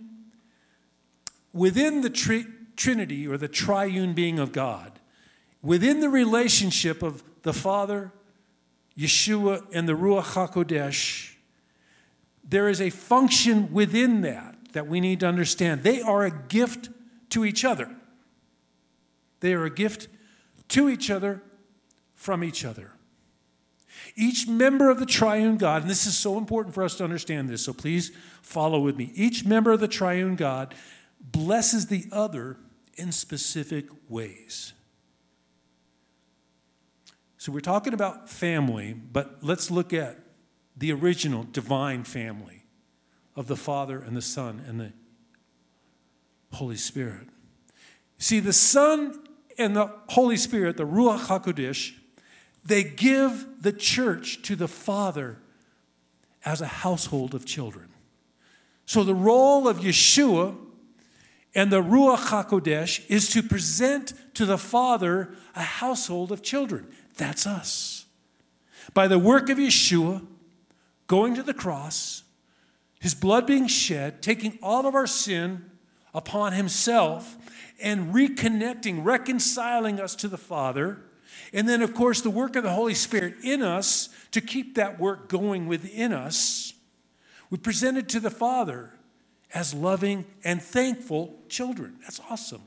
within 1.53 2.01
the 2.01 2.09
tri- 2.09 2.47
Trinity 2.75 3.27
or 3.27 3.37
the 3.37 3.47
triune 3.47 4.13
being 4.13 4.39
of 4.39 4.51
God, 4.51 4.99
within 5.61 5.99
the 5.99 6.09
relationship 6.09 7.03
of 7.03 7.21
the 7.43 7.53
Father, 7.53 8.11
Yeshua, 8.97 9.67
and 9.71 9.87
the 9.87 9.93
Ruach 9.93 10.33
HaKodesh. 10.33 11.35
There 12.43 12.67
is 12.67 12.81
a 12.81 12.89
function 12.89 13.71
within 13.71 14.21
that 14.21 14.55
that 14.71 14.87
we 14.87 14.99
need 14.99 15.19
to 15.19 15.27
understand. 15.27 15.83
They 15.83 16.01
are 16.01 16.23
a 16.23 16.31
gift 16.31 16.89
to 17.29 17.45
each 17.45 17.63
other. 17.63 17.95
They 19.41 19.53
are 19.53 19.65
a 19.65 19.69
gift 19.69 20.07
to 20.69 20.89
each 20.89 21.11
other 21.11 21.43
from 22.23 22.41
each 22.41 22.63
other. 22.63 22.91
Each 24.15 24.47
member 24.47 24.89
of 24.89 24.97
the 24.97 25.05
triune 25.05 25.57
God, 25.57 25.81
and 25.81 25.91
this 25.91 26.05
is 26.05 26.17
so 26.17 26.37
important 26.37 26.73
for 26.73 26.81
us 26.81 26.95
to 26.95 27.03
understand 27.03 27.49
this, 27.49 27.65
so 27.65 27.73
please 27.73 28.13
follow 28.41 28.79
with 28.79 28.95
me. 28.95 29.11
Each 29.13 29.43
member 29.43 29.73
of 29.73 29.81
the 29.81 29.89
triune 29.89 30.37
God 30.37 30.73
blesses 31.19 31.87
the 31.87 32.05
other 32.13 32.55
in 32.95 33.11
specific 33.11 33.87
ways. 34.07 34.71
So 37.37 37.51
we're 37.51 37.59
talking 37.59 37.93
about 37.93 38.29
family, 38.29 38.93
but 38.93 39.39
let's 39.41 39.69
look 39.69 39.91
at 39.91 40.17
the 40.77 40.93
original 40.93 41.43
divine 41.51 42.05
family 42.05 42.63
of 43.35 43.47
the 43.47 43.57
Father 43.57 43.99
and 43.99 44.15
the 44.15 44.21
Son 44.21 44.63
and 44.65 44.79
the 44.79 44.93
Holy 46.53 46.77
Spirit. 46.77 47.27
See, 48.17 48.39
the 48.39 48.53
Son 48.53 49.19
and 49.57 49.75
the 49.75 49.91
Holy 50.07 50.37
Spirit, 50.37 50.77
the 50.77 50.87
Ruach 50.87 51.25
HaKodesh, 51.25 51.95
they 52.65 52.83
give 52.83 53.61
the 53.61 53.73
church 53.73 54.41
to 54.43 54.55
the 54.55 54.67
Father 54.67 55.39
as 56.45 56.61
a 56.61 56.67
household 56.67 57.33
of 57.33 57.45
children. 57.45 57.89
So 58.85 59.03
the 59.03 59.15
role 59.15 59.67
of 59.67 59.77
Yeshua 59.77 60.55
and 61.55 61.71
the 61.71 61.81
Ruach 61.81 62.17
HaKodesh 62.17 63.09
is 63.09 63.29
to 63.31 63.43
present 63.43 64.13
to 64.35 64.45
the 64.45 64.57
Father 64.57 65.35
a 65.55 65.61
household 65.61 66.31
of 66.31 66.41
children. 66.41 66.87
That's 67.17 67.45
us. 67.45 68.05
By 68.93 69.07
the 69.07 69.19
work 69.19 69.49
of 69.49 69.57
Yeshua, 69.57 70.25
going 71.07 71.35
to 71.35 71.43
the 71.43 71.53
cross, 71.53 72.23
his 72.99 73.13
blood 73.13 73.45
being 73.45 73.67
shed, 73.67 74.21
taking 74.21 74.57
all 74.61 74.87
of 74.87 74.95
our 74.95 75.07
sin 75.07 75.69
upon 76.13 76.53
himself, 76.53 77.37
and 77.81 78.13
reconnecting, 78.13 79.03
reconciling 79.03 79.99
us 79.99 80.15
to 80.15 80.27
the 80.27 80.37
Father 80.37 81.01
and 81.53 81.69
then, 81.69 81.83
of 81.83 81.93
course, 81.93 82.21
the 82.21 82.31
work 82.31 82.55
of 82.55 82.63
the 82.63 82.71
Holy 82.71 82.95
Spirit 82.95 83.35
in 83.43 83.61
us 83.61 84.09
to 84.31 84.41
keep 84.41 84.75
that 84.75 84.99
work 84.99 85.29
going 85.29 85.67
within 85.67 86.11
us. 86.11 86.73
We 87.51 87.59
present 87.59 87.97
it 87.97 88.09
to 88.09 88.19
the 88.19 88.31
Father 88.31 88.91
as 89.53 89.73
loving 89.73 90.25
and 90.43 90.59
thankful 90.61 91.39
children. 91.47 91.97
That's 92.01 92.19
awesome. 92.29 92.63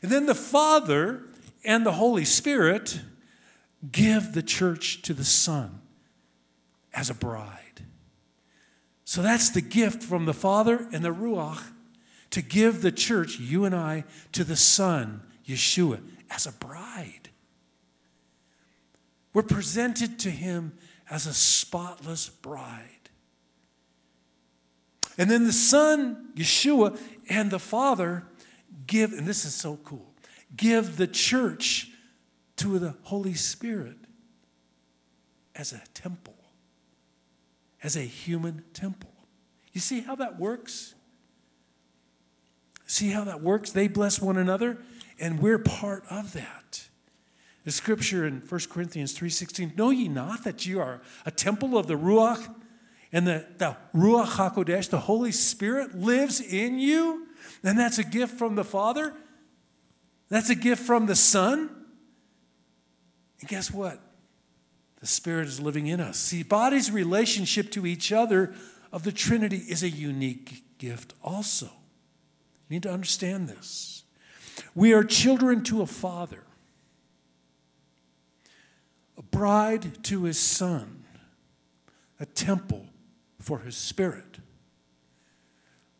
And 0.00 0.10
then 0.10 0.24
the 0.24 0.34
Father 0.34 1.22
and 1.64 1.84
the 1.84 1.92
Holy 1.92 2.24
Spirit 2.24 3.00
give 3.92 4.32
the 4.32 4.42
church 4.42 5.02
to 5.02 5.12
the 5.12 5.24
Son 5.24 5.82
as 6.94 7.10
a 7.10 7.14
bride. 7.14 7.82
So 9.04 9.20
that's 9.20 9.50
the 9.50 9.60
gift 9.60 10.02
from 10.02 10.24
the 10.24 10.34
Father 10.34 10.88
and 10.92 11.04
the 11.04 11.14
Ruach 11.14 11.62
to 12.30 12.40
give 12.40 12.80
the 12.80 12.90
church, 12.90 13.38
you 13.38 13.64
and 13.64 13.74
I, 13.74 14.04
to 14.32 14.44
the 14.44 14.56
Son, 14.56 15.22
Yeshua, 15.46 16.00
as 16.30 16.46
a 16.46 16.52
bride. 16.52 17.25
We're 19.36 19.42
presented 19.42 20.18
to 20.20 20.30
him 20.30 20.72
as 21.10 21.26
a 21.26 21.34
spotless 21.34 22.30
bride. 22.30 23.10
And 25.18 25.30
then 25.30 25.44
the 25.44 25.52
Son, 25.52 26.30
Yeshua, 26.34 26.98
and 27.28 27.50
the 27.50 27.58
Father 27.58 28.24
give, 28.86 29.12
and 29.12 29.26
this 29.26 29.44
is 29.44 29.54
so 29.54 29.78
cool, 29.84 30.14
give 30.56 30.96
the 30.96 31.06
church 31.06 31.90
to 32.56 32.78
the 32.78 32.94
Holy 33.02 33.34
Spirit 33.34 33.98
as 35.54 35.74
a 35.74 35.82
temple, 35.92 36.38
as 37.82 37.94
a 37.94 38.00
human 38.00 38.64
temple. 38.72 39.12
You 39.74 39.82
see 39.82 40.00
how 40.00 40.14
that 40.14 40.38
works? 40.38 40.94
See 42.86 43.10
how 43.10 43.24
that 43.24 43.42
works? 43.42 43.70
They 43.70 43.86
bless 43.86 44.18
one 44.18 44.38
another, 44.38 44.78
and 45.20 45.40
we're 45.40 45.58
part 45.58 46.04
of 46.08 46.32
that. 46.32 46.85
The 47.66 47.72
scripture 47.72 48.24
in 48.24 48.42
1 48.48 48.60
Corinthians 48.70 49.18
3.16, 49.18 49.76
know 49.76 49.90
ye 49.90 50.06
not 50.06 50.44
that 50.44 50.66
you 50.66 50.80
are 50.80 51.00
a 51.26 51.32
temple 51.32 51.76
of 51.76 51.88
the 51.88 51.94
Ruach 51.94 52.48
and 53.12 53.26
the, 53.26 53.44
the 53.58 53.76
Ruach 53.92 54.36
HaKodesh, 54.36 54.88
the 54.88 55.00
Holy 55.00 55.32
Spirit 55.32 55.98
lives 55.98 56.40
in 56.40 56.78
you? 56.78 57.26
And 57.64 57.76
that's 57.76 57.98
a 57.98 58.04
gift 58.04 58.38
from 58.38 58.54
the 58.54 58.62
Father. 58.62 59.12
That's 60.28 60.48
a 60.48 60.54
gift 60.54 60.80
from 60.84 61.06
the 61.06 61.16
Son. 61.16 61.68
And 63.40 63.48
guess 63.48 63.72
what? 63.72 64.00
The 65.00 65.08
Spirit 65.08 65.48
is 65.48 65.60
living 65.60 65.88
in 65.88 66.00
us. 66.00 66.18
See, 66.18 66.44
body's 66.44 66.92
relationship 66.92 67.72
to 67.72 67.84
each 67.84 68.12
other 68.12 68.54
of 68.92 69.02
the 69.02 69.10
Trinity 69.10 69.58
is 69.68 69.82
a 69.82 69.90
unique 69.90 70.78
gift 70.78 71.14
also. 71.20 71.66
You 71.66 72.76
need 72.76 72.84
to 72.84 72.92
understand 72.92 73.48
this. 73.48 74.04
We 74.76 74.92
are 74.92 75.02
children 75.02 75.64
to 75.64 75.82
a 75.82 75.86
Father 75.86 76.45
a 79.18 79.22
bride 79.22 80.02
to 80.04 80.24
his 80.24 80.38
son, 80.38 81.04
a 82.20 82.26
temple 82.26 82.86
for 83.40 83.60
his 83.60 83.76
spirit. 83.76 84.38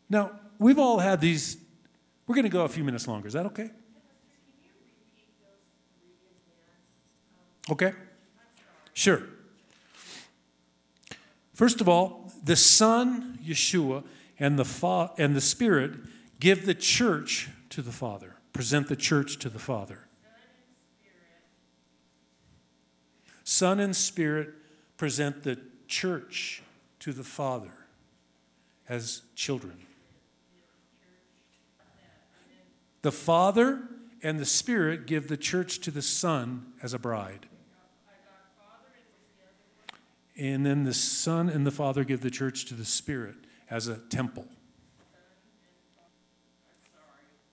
Now, 0.09 0.31
we've 0.59 0.79
all 0.79 0.99
had 0.99 1.21
these. 1.21 1.57
We're 2.25 2.35
going 2.35 2.43
to 2.43 2.49
go 2.49 2.63
a 2.63 2.69
few 2.69 2.83
minutes 2.83 3.07
longer. 3.07 3.27
Is 3.27 3.33
that 3.33 3.45
okay? 3.47 3.71
Okay? 7.69 7.93
Sure. 8.93 9.23
First 11.53 11.81
of 11.81 11.89
all, 11.89 12.31
the 12.43 12.55
Son, 12.55 13.39
Yeshua, 13.43 14.03
and 14.39 14.57
the, 14.57 14.65
Fa- 14.65 15.11
and 15.17 15.35
the 15.35 15.41
Spirit 15.41 15.93
give 16.39 16.65
the 16.65 16.75
church 16.75 17.49
to 17.69 17.81
the 17.81 17.91
Father, 17.91 18.35
present 18.53 18.87
the 18.87 18.95
church 18.95 19.39
to 19.39 19.49
the 19.49 19.59
Father. 19.59 20.06
Son 23.49 23.79
and 23.79 23.95
Spirit 23.95 24.49
present 24.97 25.43
the 25.43 25.57
church 25.87 26.61
to 26.99 27.13
the 27.13 27.23
Father 27.23 27.71
as 28.89 29.21
children. 29.35 29.77
The 33.03 33.11
Father 33.13 33.83
and 34.21 34.37
the 34.37 34.45
Spirit 34.45 35.07
give 35.07 35.29
the 35.29 35.37
church 35.37 35.79
to 35.79 35.91
the 35.91 36.01
Son 36.01 36.73
as 36.83 36.93
a 36.93 36.99
bride. 36.99 37.47
And 40.37 40.65
then 40.65 40.83
the 40.83 40.93
Son 40.93 41.47
and 41.47 41.65
the 41.65 41.71
Father 41.71 42.03
give 42.03 42.19
the 42.19 42.29
church 42.29 42.65
to 42.65 42.73
the 42.73 42.83
Spirit 42.83 43.35
as 43.69 43.87
a 43.87 43.95
temple. 43.95 44.45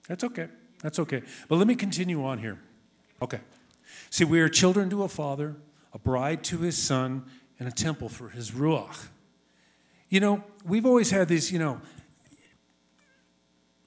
That's 0.09 0.24
okay. 0.24 0.48
That's 0.83 0.98
okay. 0.98 1.22
But 1.46 1.54
let 1.59 1.68
me 1.68 1.76
continue 1.76 2.24
on 2.24 2.38
here. 2.38 2.59
Okay. 3.22 3.38
See, 4.11 4.24
we 4.24 4.40
are 4.40 4.48
children 4.48 4.90
to 4.90 5.04
a 5.04 5.09
Father, 5.09 5.54
a 5.94 5.98
bride 5.98 6.44
to 6.44 6.59
his 6.59 6.76
son, 6.76 7.24
and 7.59 7.68
a 7.68 7.72
temple 7.72 8.09
for 8.09 8.28
his 8.28 8.50
Ruach. 8.50 9.09
You 10.09 10.20
know, 10.20 10.44
we've 10.64 10.85
always 10.85 11.11
had 11.11 11.28
these, 11.28 11.50
you 11.50 11.59
know, 11.59 11.80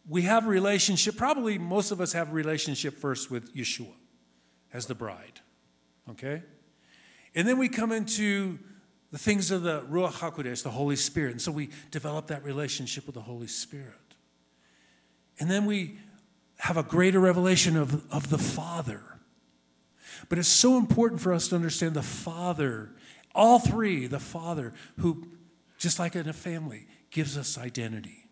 we 0.09 0.21
have 0.21 0.45
a 0.45 0.49
relationship, 0.49 1.17
probably 1.17 1.57
most 1.57 1.91
of 1.91 1.99
us 1.99 2.13
have 2.13 2.29
a 2.29 2.31
relationship 2.31 2.97
first 2.97 3.29
with 3.29 3.53
Yeshua 3.53 3.93
as 4.73 4.85
the 4.85 4.95
bride, 4.95 5.41
okay? 6.09 6.43
And 7.35 7.47
then 7.47 7.57
we 7.57 7.67
come 7.67 7.91
into 7.91 8.57
the 9.11 9.17
things 9.17 9.51
of 9.51 9.63
the 9.63 9.81
Ruach 9.81 10.13
HaKodesh, 10.13 10.63
the 10.63 10.69
Holy 10.69 10.95
Spirit. 10.95 11.31
And 11.31 11.41
so 11.41 11.51
we 11.51 11.69
develop 11.91 12.27
that 12.27 12.43
relationship 12.43 13.05
with 13.05 13.15
the 13.15 13.21
Holy 13.21 13.47
Spirit. 13.47 13.93
And 15.39 15.51
then 15.51 15.65
we 15.65 15.99
have 16.59 16.77
a 16.77 16.83
greater 16.83 17.19
revelation 17.19 17.77
of, 17.77 18.11
of 18.11 18.29
the 18.29 18.37
Father. 18.37 19.03
But 20.29 20.39
it's 20.39 20.47
so 20.47 20.77
important 20.77 21.21
for 21.21 21.33
us 21.33 21.47
to 21.49 21.55
understand 21.55 21.95
the 21.95 22.01
Father, 22.01 22.91
all 23.33 23.59
three, 23.59 24.07
the 24.07 24.19
Father, 24.19 24.73
who, 24.99 25.27
just 25.77 25.99
like 25.99 26.15
in 26.15 26.27
a 26.27 26.33
family, 26.33 26.87
gives 27.11 27.37
us 27.37 27.57
identity. 27.57 28.25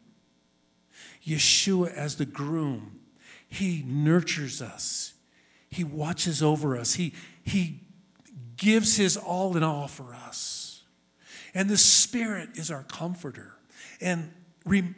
Yeshua 1.26 1.94
as 1.94 2.18
the 2.18 2.26
groom, 2.26 3.00
he 3.48 3.84
nurtures 3.86 4.62
us, 4.62 5.14
he 5.70 5.84
watches 5.84 6.42
over 6.44 6.78
us, 6.78 6.96
he, 6.96 7.14
he 7.44 7.82
gives 8.58 8.98
his 8.98 9.18
all 9.18 9.58
in 9.58 9.64
all 9.64 9.88
for 9.88 10.14
us. 10.14 10.84
And 11.54 11.70
the 11.70 11.78
Spirit 11.78 12.50
is 12.56 12.70
our 12.70 12.84
comforter 12.84 13.54
and 14.02 14.32
re- 14.66 14.94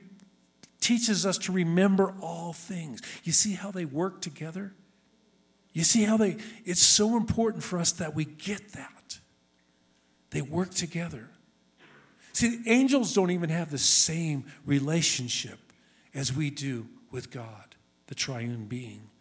teaches 0.79 1.25
us 1.25 1.37
to 1.37 1.51
remember 1.51 2.15
all 2.21 2.53
things. 2.53 3.01
You 3.23 3.31
see 3.31 3.53
how 3.53 3.71
they 3.71 3.85
work 3.85 4.21
together? 4.21 4.73
You 5.77 5.83
see 5.83 6.05
how 6.05 6.17
they, 6.17 6.37
it's 6.65 6.81
so 6.81 7.17
important 7.17 7.63
for 7.63 7.77
us 7.77 7.91
that 7.91 8.15
we 8.15 8.25
get 8.25 8.71
that. 8.71 9.19
They 10.31 10.41
work 10.41 10.71
together. 10.71 11.29
See, 12.33 12.61
angels 12.65 13.13
don't 13.13 13.29
even 13.29 13.51
have 13.51 13.69
the 13.69 13.77
same 13.77 14.45
relationship 14.65 15.59
as 16.15 16.33
we 16.33 16.49
do 16.49 16.87
with 17.11 17.29
God, 17.29 17.75
the 18.07 18.15
triune 18.15 18.65
being. 18.65 19.11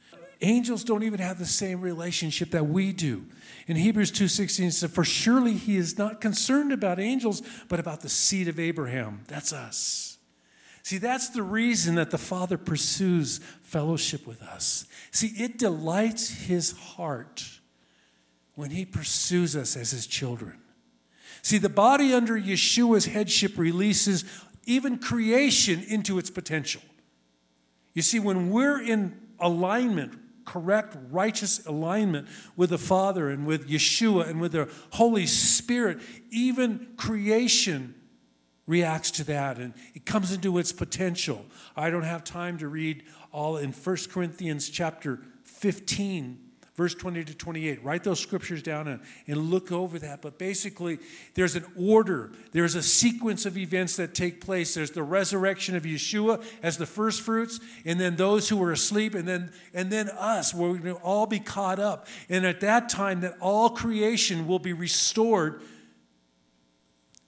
Angels 0.40 0.82
don't 0.82 1.02
even 1.02 1.20
have 1.20 1.38
the 1.38 1.44
same 1.44 1.82
relationship 1.82 2.52
that 2.52 2.66
we 2.66 2.90
do. 2.90 3.26
In 3.66 3.76
Hebrews 3.76 4.10
2:16 4.10 4.68
it 4.68 4.72
says, 4.72 4.90
"For 4.90 5.04
surely 5.04 5.58
he 5.58 5.76
is 5.76 5.98
not 5.98 6.22
concerned 6.22 6.72
about 6.72 6.98
angels, 6.98 7.42
but 7.68 7.80
about 7.80 8.00
the 8.00 8.08
seed 8.08 8.48
of 8.48 8.58
Abraham." 8.58 9.24
That's 9.28 9.52
us. 9.52 10.15
See, 10.86 10.98
that's 10.98 11.30
the 11.30 11.42
reason 11.42 11.96
that 11.96 12.12
the 12.12 12.16
Father 12.16 12.56
pursues 12.56 13.38
fellowship 13.62 14.24
with 14.24 14.40
us. 14.40 14.86
See, 15.10 15.32
it 15.36 15.58
delights 15.58 16.28
his 16.28 16.78
heart 16.78 17.44
when 18.54 18.70
he 18.70 18.84
pursues 18.84 19.56
us 19.56 19.76
as 19.76 19.90
his 19.90 20.06
children. 20.06 20.60
See, 21.42 21.58
the 21.58 21.68
body 21.68 22.14
under 22.14 22.38
Yeshua's 22.38 23.06
headship 23.06 23.58
releases 23.58 24.24
even 24.64 24.98
creation 24.98 25.82
into 25.88 26.20
its 26.20 26.30
potential. 26.30 26.82
You 27.92 28.02
see, 28.02 28.20
when 28.20 28.50
we're 28.50 28.80
in 28.80 29.20
alignment, 29.40 30.16
correct, 30.44 30.96
righteous 31.10 31.66
alignment 31.66 32.28
with 32.54 32.70
the 32.70 32.78
Father 32.78 33.28
and 33.28 33.44
with 33.44 33.68
Yeshua 33.68 34.28
and 34.28 34.40
with 34.40 34.52
the 34.52 34.70
Holy 34.90 35.26
Spirit, 35.26 35.98
even 36.30 36.86
creation 36.96 37.95
reacts 38.66 39.10
to 39.12 39.24
that 39.24 39.58
and 39.58 39.74
it 39.94 40.04
comes 40.04 40.32
into 40.32 40.58
its 40.58 40.72
potential. 40.72 41.44
I 41.76 41.90
don't 41.90 42.02
have 42.02 42.24
time 42.24 42.58
to 42.58 42.68
read 42.68 43.04
all 43.32 43.56
in 43.56 43.72
1 43.72 43.96
Corinthians 44.10 44.68
chapter 44.68 45.20
15 45.44 46.46
verse 46.76 46.94
20 46.94 47.24
to 47.24 47.34
28. 47.34 47.82
Write 47.82 48.04
those 48.04 48.20
scriptures 48.20 48.62
down 48.62 48.86
and, 48.86 49.00
and 49.26 49.50
look 49.50 49.72
over 49.72 49.98
that. 49.98 50.22
But 50.22 50.38
basically, 50.38 50.98
there's 51.34 51.56
an 51.56 51.64
order, 51.76 52.32
there's 52.52 52.74
a 52.74 52.82
sequence 52.82 53.46
of 53.46 53.56
events 53.56 53.96
that 53.96 54.14
take 54.14 54.40
place. 54.40 54.74
There's 54.74 54.90
the 54.90 55.02
resurrection 55.02 55.74
of 55.74 55.84
Yeshua 55.84 56.44
as 56.62 56.76
the 56.76 56.86
first 56.86 57.22
fruits, 57.22 57.60
and 57.84 57.98
then 57.98 58.16
those 58.16 58.48
who 58.48 58.56
were 58.56 58.72
asleep, 58.72 59.14
and 59.14 59.26
then, 59.26 59.50
and 59.72 59.90
then 59.90 60.10
us, 60.10 60.54
where 60.54 60.70
we're 60.70 60.78
going 60.78 60.94
to 60.94 61.00
all 61.02 61.26
be 61.26 61.40
caught 61.40 61.78
up. 61.78 62.06
And 62.28 62.46
at 62.46 62.60
that 62.60 62.88
time, 62.88 63.22
that 63.22 63.36
all 63.40 63.70
creation 63.70 64.46
will 64.46 64.58
be 64.58 64.72
restored 64.72 65.62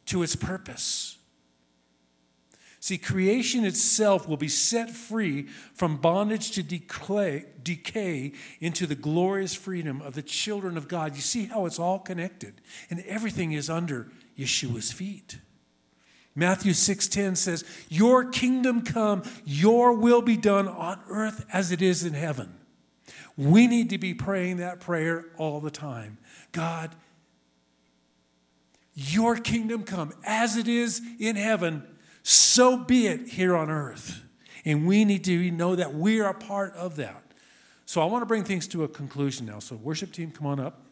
to 0.07 0.23
its 0.23 0.37
purpose. 0.37 1.18
See, 2.81 2.97
creation 2.97 3.65
itself 3.65 4.29
will 4.29 4.37
be 4.37 4.49
set 4.49 4.91
free 4.91 5.49
from 5.75 5.97
bondage 5.97 6.53
to 6.53 6.63
decay, 6.63 7.47
decay 7.63 8.33
into 8.61 8.87
the 8.87 8.95
glorious 8.95 9.55
freedom 9.55 10.01
of 10.01 10.15
the 10.15 10.23
children 10.23 10.77
of 10.77 10.87
God. 10.87 11.17
You 11.17 11.23
see 11.23 11.47
how 11.47 11.67
it's 11.67 11.81
all 11.81 11.99
connected, 11.99 12.61
and 12.89 13.01
everything 13.01 13.53
is 13.53 13.69
under 13.69 14.13
Yeshua's 14.39 14.93
feet. 14.93 15.39
Matthew 16.37 16.73
6:10 16.73 17.35
says, 17.35 17.65
"Your 17.89 18.25
kingdom 18.31 18.83
come, 18.83 19.25
your 19.45 19.93
will 19.95 20.23
be 20.23 20.37
done 20.37 20.69
on 20.69 21.01
earth 21.09 21.45
as 21.53 21.73
it 21.73 21.83
is 21.83 22.05
in 22.05 22.15
heaven." 22.15 22.55
We 23.37 23.67
need 23.67 23.91
to 23.91 23.99
be 23.99 24.15
praying 24.15 24.59
that 24.59 24.79
prayer 24.79 25.27
all 25.37 25.61
the 25.61 25.71
time. 25.71 26.19
God, 26.53 26.95
your 28.95 29.37
kingdom 29.37 29.83
come 29.83 30.13
as 30.23 30.57
it 30.57 30.69
is 30.69 31.03
in 31.19 31.35
heaven 31.35 31.83
so 32.23 32.77
be 32.77 33.07
it 33.07 33.29
here 33.29 33.57
on 33.57 33.71
earth. 33.71 34.23
And 34.65 34.87
we 34.87 35.05
need 35.05 35.25
to 35.25 35.51
know 35.51 35.77
that 35.77 35.95
we 35.95 36.21
are 36.21 36.31
a 36.31 36.35
part 36.35 36.75
of 36.75 36.97
that. 36.97 37.23
So 37.87 38.03
I 38.03 38.05
want 38.05 38.21
to 38.23 38.27
bring 38.27 38.45
things 38.45 38.69
to 38.69 38.85
a 38.85 38.89
conclusion 38.89 39.47
now. 39.47 39.61
So, 39.61 39.77
worship 39.77 40.13
team, 40.13 40.31
come 40.31 40.47
on 40.47 40.61
up. 40.61 40.83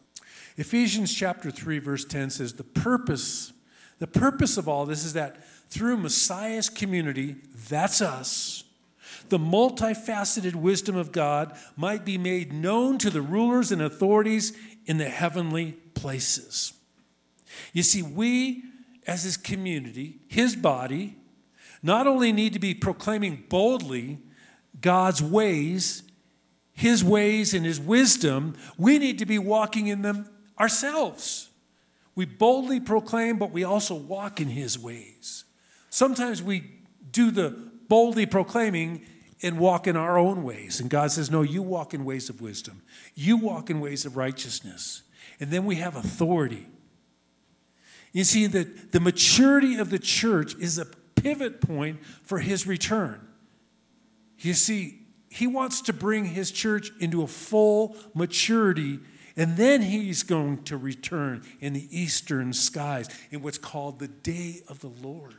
Ephesians 0.57 1.13
chapter 1.13 1.51
3, 1.51 1.79
verse 1.79 2.05
10 2.07 2.31
says, 2.31 2.55
The 2.55 2.65
purpose, 2.65 3.53
the 3.99 4.07
purpose 4.07 4.57
of 4.57 4.67
all 4.67 4.87
this 4.87 5.05
is 5.05 5.13
that 5.13 5.45
through 5.69 5.99
Messiah's 5.99 6.71
community, 6.71 7.37
that's 7.69 8.01
us, 8.01 8.65
the 9.29 9.39
multifaceted 9.39 10.55
wisdom 10.55 10.97
of 10.97 11.13
God 11.13 11.55
might 11.77 12.05
be 12.05 12.17
made 12.17 12.53
known 12.53 12.97
to 12.99 13.11
the 13.11 13.21
rulers 13.21 13.73
and 13.73 13.83
authorities 13.83 14.57
in 14.87 14.99
the 14.99 15.09
heavenly 15.09 15.73
places. 15.95 16.73
You 17.73 17.83
see, 17.83 18.03
we 18.03 18.63
as 19.07 19.23
his 19.23 19.37
community, 19.37 20.21
his 20.29 20.57
body, 20.57 21.17
not 21.83 22.07
only 22.07 22.33
need 22.33 22.53
to 22.53 22.59
be 22.59 22.75
proclaiming 22.75 23.45
boldly 23.49 24.19
God's 24.81 25.23
ways, 25.23 26.03
His 26.73 27.03
ways 27.03 27.55
and 27.55 27.65
His 27.65 27.81
wisdom, 27.81 28.57
we 28.77 28.99
need 28.99 29.19
to 29.19 29.27
be 29.27 29.39
walking 29.39 29.87
in 29.87 30.03
them 30.03 30.29
ourselves. 30.59 31.49
We 32.15 32.25
boldly 32.25 32.81
proclaim, 32.81 33.39
but 33.39 33.51
we 33.51 33.65
also 33.65 33.95
walk 33.95 34.41
in 34.41 34.49
His 34.49 34.79
ways. 34.79 35.45
Sometimes 35.91 36.43
we 36.43 36.71
do 37.11 37.31
the 37.31 37.51
boldly 37.89 38.27
proclaiming 38.27 39.03
and 39.43 39.59
walk 39.59 39.87
in 39.87 39.97
our 39.97 40.19
own 40.19 40.43
ways. 40.43 40.81
And 40.81 40.89
God 40.91 41.11
says, 41.11 41.31
No, 41.31 41.43
you 41.43 41.63
walk 41.63 41.95
in 41.95 42.05
ways 42.05 42.29
of 42.29 42.41
wisdom, 42.41 42.83
you 43.15 43.37
walk 43.37 43.71
in 43.71 43.81
ways 43.81 44.05
of 44.05 44.17
righteousness. 44.17 45.03
And 45.39 45.51
then 45.51 45.67
we 45.67 45.77
have 45.77 45.97
authority. 45.97 46.67
You 48.13 48.25
see, 48.25 48.47
that 48.47 48.93
the 48.93 49.01
maturity 49.01 49.77
of 49.77 49.91
the 49.91 49.99
church 49.99 50.55
is 50.57 50.79
a 50.79 50.87
pivot 51.17 51.61
point 51.61 52.05
for 52.23 52.39
his 52.39 52.67
return. 52.67 53.27
You 54.39 54.55
see, 54.55 55.01
he 55.29 55.47
wants 55.47 55.83
to 55.83 55.93
bring 55.93 56.25
his 56.25 56.51
church 56.51 56.91
into 57.01 57.23
a 57.23 57.27
full 57.27 57.97
maturity, 58.15 59.01
and 59.37 59.57
then 59.57 59.83
he's 59.83 60.23
going 60.23 60.63
to 60.65 60.77
return 60.77 61.43
in 61.61 61.73
the 61.73 61.87
eastern 61.91 62.53
skies 62.53 63.09
in 63.31 63.43
what's 63.43 63.59
called 63.59 63.99
the 63.99 64.09
day 64.09 64.63
of 64.69 64.81
the 64.81 64.89
Lord. 64.89 65.35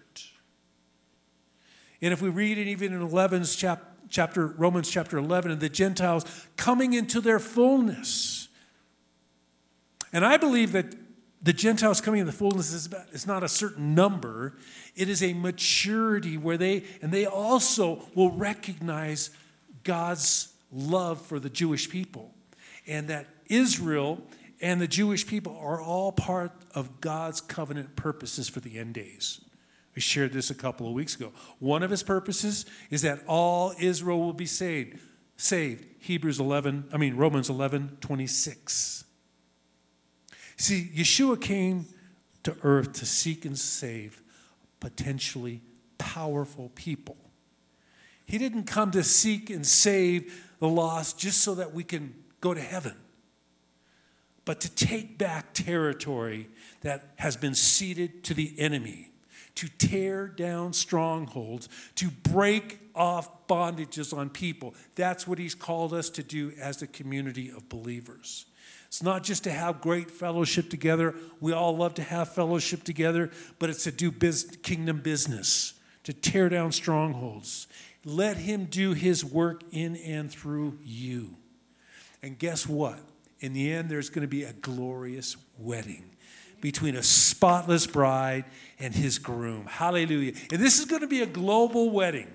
And 2.02 2.14
if 2.14 2.22
we 2.22 2.30
read 2.30 2.58
it 2.58 2.68
even 2.68 2.94
in 2.94 3.00
11's 3.08 3.56
chap, 3.56 3.84
chapter, 4.10 4.48
Romans 4.48 4.90
chapter 4.90 5.18
11, 5.18 5.52
and 5.52 5.60
the 5.60 5.70
Gentiles 5.70 6.26
coming 6.56 6.94
into 6.94 7.22
their 7.22 7.40
fullness. 7.40 8.50
And 10.14 10.24
I 10.24 10.38
believe 10.38 10.74
that 10.74 10.94
the 11.42 11.54
Gentiles 11.54 12.02
coming 12.02 12.20
in 12.20 12.26
the 12.26 12.32
fullness 12.32 12.74
is, 12.74 12.88
about, 12.88 13.06
is 13.12 13.28
not 13.28 13.44
a 13.44 13.48
certain 13.48 13.94
number. 13.94 14.58
It 14.96 15.08
is 15.10 15.22
a 15.22 15.34
maturity 15.34 16.38
where 16.38 16.58
they, 16.58 16.84
and 17.02 17.12
they 17.12 17.26
also 17.26 18.08
will 18.16 18.32
recognize 18.32 19.30
God's 19.84 20.54
love 20.72 21.22
for 21.22 21.40
the 21.40 21.50
Jewish 21.50 21.90
people. 21.90 22.34
And 22.88 23.08
that 23.10 23.28
Israel 23.48 24.22
and 24.62 24.82
the 24.82 24.88
Jewish 24.88 25.28
people 25.28 25.58
are 25.62 25.82
all 25.82 26.12
part 26.12 26.52
of 26.74 27.02
God's 27.02 27.42
covenant 27.42 27.96
purposes 27.96 28.50
for 28.50 28.60
the 28.60 28.80
end 28.80 28.96
days. 28.96 29.42
We 29.94 30.02
shared 30.02 30.34
this 30.34 30.50
a 30.50 30.56
couple 30.56 30.88
of 30.88 30.94
weeks 30.94 31.16
ago. 31.16 31.32
One 31.60 31.84
of 31.84 31.92
his 31.92 32.04
purposes 32.04 32.66
is 32.90 33.02
that 33.04 33.24
all 33.28 33.74
Israel 33.80 34.20
will 34.20 34.34
be 34.34 34.46
saved. 34.46 35.00
Saved. 35.38 35.86
Hebrews 36.00 36.40
11, 36.40 36.90
I 36.94 36.98
mean 36.98 37.16
Romans 37.16 37.50
11, 37.50 37.98
26. 38.02 39.06
See, 40.58 40.92
Yeshua 40.96 41.40
came 41.40 41.86
to 42.44 42.56
earth 42.64 42.94
to 42.94 43.06
seek 43.06 43.46
and 43.46 43.58
save 43.58 44.22
potentially 44.80 45.62
powerful 45.98 46.72
people. 46.76 47.18
He 48.26 48.38
didn't 48.38 48.64
come 48.64 48.92
to 48.92 49.04
seek 49.04 49.50
and 49.50 49.66
save 49.66 50.44
the 50.60 50.68
lost 50.68 51.18
just 51.18 51.42
so 51.42 51.56
that 51.56 51.74
we 51.74 51.84
can 51.84 52.14
go 52.42 52.54
to 52.54 52.62
heaven, 52.62 52.96
but 54.46 54.60
to 54.62 54.70
take 54.70 55.18
back 55.18 55.54
territory 55.54 56.50
that 56.82 57.12
has 57.18 57.38
been 57.38 57.56
ceded 57.56 58.24
to 58.26 58.34
the 58.34 58.54
enemy, 58.60 59.12
to 59.56 59.68
tear 59.68 60.28
down 60.28 60.74
strongholds, 60.74 61.70
to 61.96 62.10
break 62.10 62.80
off 62.94 63.48
bondages 63.48 64.16
on 64.16 64.30
people. 64.30 64.74
That's 64.96 65.28
what 65.28 65.40
he's 65.40 65.56
called 65.56 65.94
us 65.94 66.10
to 66.12 66.24
do 66.24 66.52
as 66.60 66.82
a 66.82 66.88
community 66.88 67.50
of 67.50 67.70
believers. 67.70 68.46
It's 68.98 69.04
not 69.04 69.22
just 69.22 69.44
to 69.44 69.52
have 69.52 69.80
great 69.80 70.10
fellowship 70.10 70.72
together. 70.72 71.14
We 71.40 71.54
all 71.54 71.78
love 71.78 71.94
to 71.94 72.02
have 72.02 72.34
fellowship 72.34 72.84
together, 72.84 73.30
but 73.60 73.70
it's 73.70 73.84
to 73.84 73.92
do 73.92 74.10
biz- 74.10 74.58
kingdom 74.64 75.02
business, 75.02 75.76
to 76.06 76.14
tear 76.14 76.50
down 76.50 76.72
strongholds. 76.72 77.68
Let 78.04 78.38
him 78.38 78.66
do 78.66 78.94
his 78.94 79.24
work 79.24 79.62
in 79.72 79.98
and 79.98 80.32
through 80.32 80.80
you. 80.82 81.36
And 82.24 82.40
guess 82.40 82.66
what? 82.66 82.98
In 83.40 83.54
the 83.54 83.72
end, 83.72 83.88
there's 83.92 84.10
going 84.10 84.24
to 84.24 84.28
be 84.28 84.46
a 84.46 84.54
glorious 84.54 85.38
wedding 85.60 86.16
between 86.60 86.96
a 86.96 87.04
spotless 87.04 87.86
bride 87.86 88.46
and 88.80 88.96
his 88.96 89.20
groom. 89.20 89.68
Hallelujah. 89.68 90.34
And 90.52 90.60
this 90.60 90.80
is 90.80 90.86
going 90.86 91.02
to 91.02 91.08
be 91.08 91.22
a 91.22 91.28
global 91.28 91.92
wedding. 91.92 92.34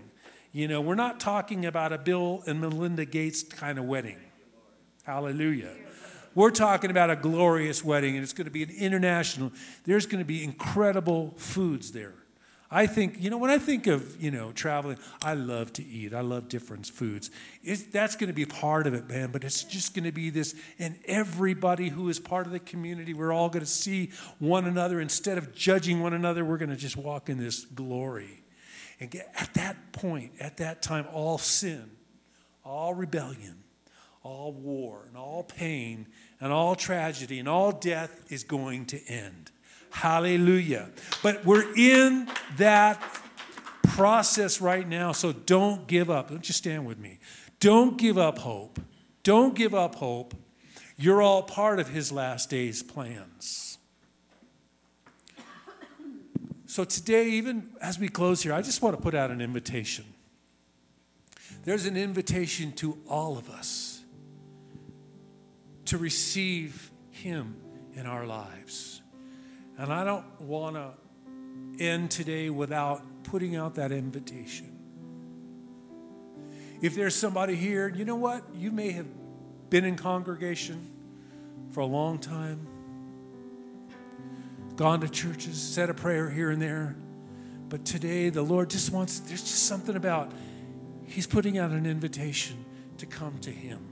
You 0.52 0.68
know, 0.68 0.80
we're 0.80 0.94
not 0.94 1.18
talking 1.18 1.66
about 1.66 1.92
a 1.92 1.98
Bill 1.98 2.44
and 2.46 2.60
Melinda 2.60 3.04
Gates 3.04 3.42
kind 3.42 3.80
of 3.80 3.86
wedding. 3.86 4.20
Hallelujah. 5.02 5.74
We're 6.34 6.50
talking 6.50 6.90
about 6.90 7.10
a 7.10 7.16
glorious 7.16 7.84
wedding, 7.84 8.14
and 8.16 8.22
it's 8.22 8.32
going 8.32 8.46
to 8.46 8.50
be 8.50 8.62
an 8.62 8.70
international. 8.70 9.52
There's 9.84 10.06
going 10.06 10.20
to 10.20 10.26
be 10.26 10.42
incredible 10.42 11.34
foods 11.36 11.92
there. 11.92 12.14
I 12.74 12.86
think, 12.86 13.16
you 13.20 13.28
know, 13.28 13.36
when 13.36 13.50
I 13.50 13.58
think 13.58 13.86
of, 13.86 14.20
you 14.20 14.30
know, 14.30 14.50
traveling, 14.50 14.96
I 15.22 15.34
love 15.34 15.74
to 15.74 15.84
eat. 15.84 16.14
I 16.14 16.22
love 16.22 16.48
different 16.48 16.86
foods. 16.86 17.30
It's, 17.62 17.82
that's 17.82 18.16
going 18.16 18.28
to 18.28 18.34
be 18.34 18.46
part 18.46 18.86
of 18.86 18.94
it, 18.94 19.06
man, 19.10 19.30
but 19.30 19.44
it's 19.44 19.62
just 19.62 19.94
going 19.94 20.04
to 20.04 20.12
be 20.12 20.30
this, 20.30 20.54
and 20.78 20.98
everybody 21.04 21.90
who 21.90 22.08
is 22.08 22.18
part 22.18 22.46
of 22.46 22.52
the 22.52 22.60
community, 22.60 23.12
we're 23.12 23.30
all 23.30 23.50
going 23.50 23.64
to 23.64 23.70
see 23.70 24.10
one 24.38 24.64
another. 24.64 25.02
Instead 25.02 25.36
of 25.36 25.54
judging 25.54 26.00
one 26.00 26.14
another, 26.14 26.46
we're 26.46 26.56
going 26.56 26.70
to 26.70 26.76
just 26.76 26.96
walk 26.96 27.28
in 27.28 27.38
this 27.38 27.66
glory. 27.66 28.42
And 29.00 29.10
get, 29.10 29.30
at 29.38 29.52
that 29.52 29.92
point, 29.92 30.32
at 30.40 30.56
that 30.56 30.80
time, 30.80 31.06
all 31.12 31.36
sin, 31.36 31.90
all 32.64 32.94
rebellion, 32.94 33.61
all 34.22 34.52
war, 34.52 35.04
and 35.08 35.16
all 35.16 35.42
pain, 35.42 36.06
and 36.40 36.52
all 36.52 36.76
tragedy, 36.76 37.38
and 37.38 37.48
all 37.48 37.72
death 37.72 38.24
is 38.30 38.44
going 38.44 38.86
to 38.86 39.04
end. 39.06 39.50
Hallelujah. 39.90 40.90
But 41.22 41.44
we're 41.44 41.74
in 41.76 42.28
that 42.56 43.02
process 43.82 44.60
right 44.60 44.88
now, 44.88 45.12
so 45.12 45.32
don't 45.32 45.86
give 45.86 46.08
up. 46.08 46.30
Don't 46.30 46.48
you 46.48 46.54
stand 46.54 46.86
with 46.86 46.98
me. 46.98 47.18
Don't 47.60 47.98
give 47.98 48.16
up 48.16 48.38
hope. 48.38 48.80
Don't 49.22 49.54
give 49.54 49.74
up 49.74 49.96
hope. 49.96 50.34
You're 50.96 51.20
all 51.20 51.42
part 51.42 51.80
of 51.80 51.88
his 51.88 52.12
last 52.12 52.48
days 52.48 52.82
plans. 52.82 53.78
So 56.66 56.84
today, 56.84 57.28
even 57.30 57.68
as 57.82 57.98
we 57.98 58.08
close 58.08 58.42
here, 58.42 58.54
I 58.54 58.62
just 58.62 58.80
want 58.80 58.96
to 58.96 59.02
put 59.02 59.14
out 59.14 59.30
an 59.30 59.40
invitation. 59.42 60.06
There's 61.64 61.84
an 61.86 61.96
invitation 61.96 62.72
to 62.76 62.98
all 63.08 63.36
of 63.36 63.50
us 63.50 63.91
to 65.92 65.98
receive 65.98 66.90
him 67.10 67.54
in 67.92 68.06
our 68.06 68.24
lives. 68.24 69.02
And 69.76 69.92
I 69.92 70.04
don't 70.04 70.24
want 70.40 70.76
to 70.76 70.94
end 71.84 72.10
today 72.10 72.48
without 72.48 73.02
putting 73.24 73.56
out 73.56 73.74
that 73.74 73.92
invitation. 73.92 74.74
If 76.80 76.94
there's 76.94 77.14
somebody 77.14 77.56
here, 77.56 77.88
you 77.88 78.06
know 78.06 78.16
what? 78.16 78.42
You 78.54 78.70
may 78.70 78.92
have 78.92 79.06
been 79.68 79.84
in 79.84 79.96
congregation 79.96 80.80
for 81.72 81.80
a 81.80 81.86
long 81.86 82.18
time, 82.18 82.66
gone 84.76 85.02
to 85.02 85.10
churches, 85.10 85.60
said 85.60 85.90
a 85.90 85.94
prayer 85.94 86.30
here 86.30 86.48
and 86.48 86.62
there, 86.62 86.96
but 87.68 87.84
today 87.84 88.30
the 88.30 88.40
Lord 88.40 88.70
just 88.70 88.90
wants, 88.90 89.18
there's 89.18 89.42
just 89.42 89.66
something 89.66 89.96
about, 89.96 90.32
He's 91.04 91.26
putting 91.26 91.58
out 91.58 91.70
an 91.70 91.84
invitation 91.84 92.64
to 92.96 93.04
come 93.04 93.36
to 93.40 93.50
Him. 93.50 93.91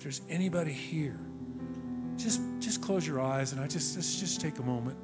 If 0.00 0.04
there's 0.04 0.22
anybody 0.30 0.72
here, 0.72 1.20
just 2.16 2.40
just 2.58 2.80
close 2.80 3.06
your 3.06 3.20
eyes 3.20 3.52
and 3.52 3.60
I 3.60 3.66
just 3.66 3.96
let's 3.96 4.18
just 4.18 4.40
take 4.40 4.58
a 4.58 4.62
moment. 4.62 4.96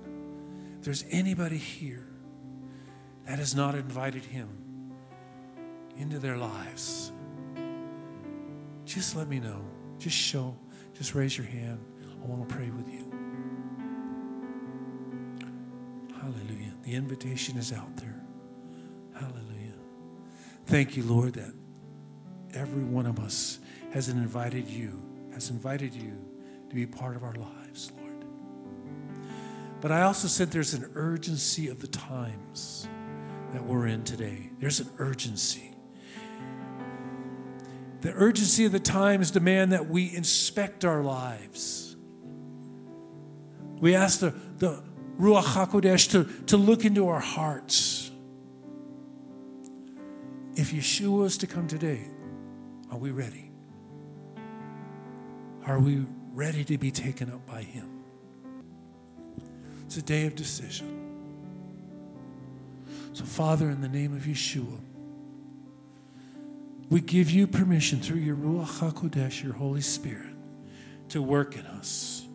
If 0.78 0.86
there's 0.86 1.04
anybody 1.10 1.58
here 1.58 2.08
that 3.26 3.38
has 3.38 3.54
not 3.54 3.74
invited 3.74 4.24
him 4.24 4.48
into 5.98 6.18
their 6.18 6.38
lives, 6.38 7.12
just 8.86 9.14
let 9.16 9.28
me 9.28 9.38
know. 9.38 9.60
Just 9.98 10.16
show, 10.16 10.56
just 10.94 11.14
raise 11.14 11.36
your 11.36 11.46
hand. 11.46 11.78
I 12.22 12.26
want 12.26 12.48
to 12.48 12.54
pray 12.54 12.70
with 12.70 12.88
you. 12.88 13.12
Hallelujah. 16.18 16.72
The 16.84 16.94
invitation 16.94 17.58
is 17.58 17.70
out 17.70 17.94
there. 17.98 18.24
Hallelujah. 19.12 19.74
Thank 20.64 20.96
you, 20.96 21.02
Lord, 21.02 21.34
that 21.34 21.52
every 22.54 22.84
one 22.84 23.04
of 23.04 23.20
us 23.20 23.58
has 23.96 24.10
invited 24.10 24.68
you, 24.68 24.92
has 25.32 25.48
invited 25.48 25.94
you 25.94 26.12
to 26.68 26.74
be 26.74 26.84
part 26.84 27.16
of 27.16 27.24
our 27.24 27.32
lives, 27.32 27.90
Lord. 27.98 28.26
But 29.80 29.90
I 29.90 30.02
also 30.02 30.28
said 30.28 30.50
there's 30.50 30.74
an 30.74 30.90
urgency 30.94 31.68
of 31.68 31.80
the 31.80 31.86
times 31.86 32.86
that 33.54 33.64
we're 33.64 33.86
in 33.86 34.04
today. 34.04 34.50
There's 34.58 34.80
an 34.80 34.90
urgency. 34.98 35.74
The 38.02 38.12
urgency 38.12 38.66
of 38.66 38.72
the 38.72 38.80
times 38.80 39.30
demand 39.30 39.72
that 39.72 39.88
we 39.88 40.14
inspect 40.14 40.84
our 40.84 41.02
lives. 41.02 41.96
We 43.80 43.94
ask 43.94 44.20
the, 44.20 44.34
the 44.58 44.82
Ruach 45.18 45.42
HaKodesh 45.42 46.10
to, 46.10 46.44
to 46.48 46.58
look 46.58 46.84
into 46.84 47.08
our 47.08 47.20
hearts. 47.20 48.10
If 50.54 50.72
Yeshua 50.72 51.24
is 51.24 51.38
to 51.38 51.46
come 51.46 51.66
today, 51.66 52.06
are 52.90 52.98
we 52.98 53.10
ready? 53.10 53.46
Are 55.66 55.78
we 55.78 56.04
ready 56.36 56.64
to 56.64 56.76
be 56.76 56.90
taken 56.90 57.32
up 57.32 57.44
by 57.46 57.62
Him. 57.62 57.88
It's 59.86 59.96
a 59.96 60.02
day 60.02 60.26
of 60.26 60.36
decision. 60.36 61.02
So, 63.14 63.24
Father, 63.24 63.70
in 63.70 63.80
the 63.80 63.88
name 63.88 64.14
of 64.14 64.24
Yeshua, 64.24 64.78
we 66.90 67.00
give 67.00 67.30
you 67.30 67.46
permission 67.46 68.00
through 68.00 68.18
your 68.18 68.36
Ruach 68.36 68.92
HaKodesh, 68.92 69.42
your 69.42 69.54
Holy 69.54 69.80
Spirit, 69.80 70.34
to 71.08 71.22
work 71.22 71.56
in 71.56 71.64
us. 71.66 72.26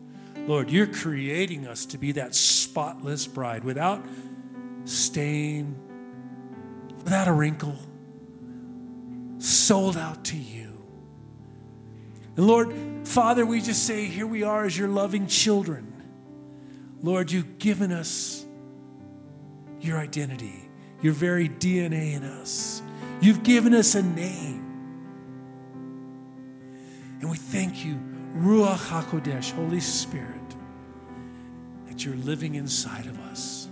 Lord, 0.47 0.71
you're 0.71 0.87
creating 0.87 1.67
us 1.67 1.85
to 1.85 1.99
be 1.99 2.13
that 2.13 2.33
spotless 2.33 3.27
bride 3.27 3.63
without 3.63 4.03
stain, 4.85 5.75
without 7.03 7.27
a 7.27 7.33
wrinkle, 7.33 7.77
sold 9.37 9.95
out 9.95 10.25
to 10.25 10.37
you. 10.37 10.73
And 12.35 12.47
Lord, 12.47 12.73
Father, 13.11 13.45
we 13.45 13.59
just 13.59 13.85
say, 13.85 14.05
here 14.05 14.25
we 14.25 14.43
are 14.43 14.63
as 14.63 14.77
your 14.77 14.87
loving 14.87 15.27
children. 15.27 15.91
Lord, 17.01 17.29
you've 17.29 17.57
given 17.57 17.91
us 17.91 18.45
your 19.81 19.97
identity, 19.97 20.69
your 21.01 21.11
very 21.11 21.49
DNA 21.49 22.13
in 22.13 22.23
us. 22.23 22.81
You've 23.19 23.43
given 23.43 23.73
us 23.73 23.95
a 23.95 24.01
name. 24.01 24.65
And 27.19 27.29
we 27.29 27.35
thank 27.35 27.83
you, 27.83 27.99
Ruach 28.37 28.77
HaKodesh, 28.77 29.51
Holy 29.51 29.81
Spirit, 29.81 30.55
that 31.87 32.05
you're 32.05 32.15
living 32.15 32.55
inside 32.55 33.07
of 33.07 33.19
us. 33.19 33.67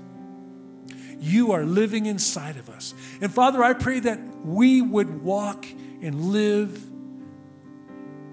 You 1.18 1.54
are 1.54 1.64
living 1.64 2.08
inside 2.08 2.58
of 2.58 2.70
us. 2.70 2.94
And 3.22 3.34
Father, 3.34 3.64
I 3.64 3.72
pray 3.72 4.02
that 4.02 4.20
we 4.44 4.82
would 4.82 5.24
walk 5.24 5.66
and 6.02 6.26
live 6.26 6.89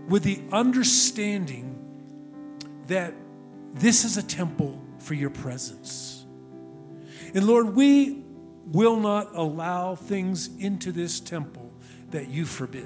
with 0.09 0.23
the 0.23 0.41
understanding 0.53 1.73
that 2.87 3.15
this 3.75 4.05
is 4.05 4.17
a 4.17 4.23
temple 4.23 4.83
for 4.99 5.15
your 5.15 5.31
presence. 5.31 6.25
And 7.35 7.47
Lord, 7.47 7.75
we 7.75 8.25
will 8.67 8.97
not 8.97 9.35
allow 9.35 9.95
things 9.95 10.49
into 10.59 10.93
this 10.93 11.21
temple 11.21 11.73
that 12.11 12.29
you 12.29 12.45
forbid. 12.47 12.85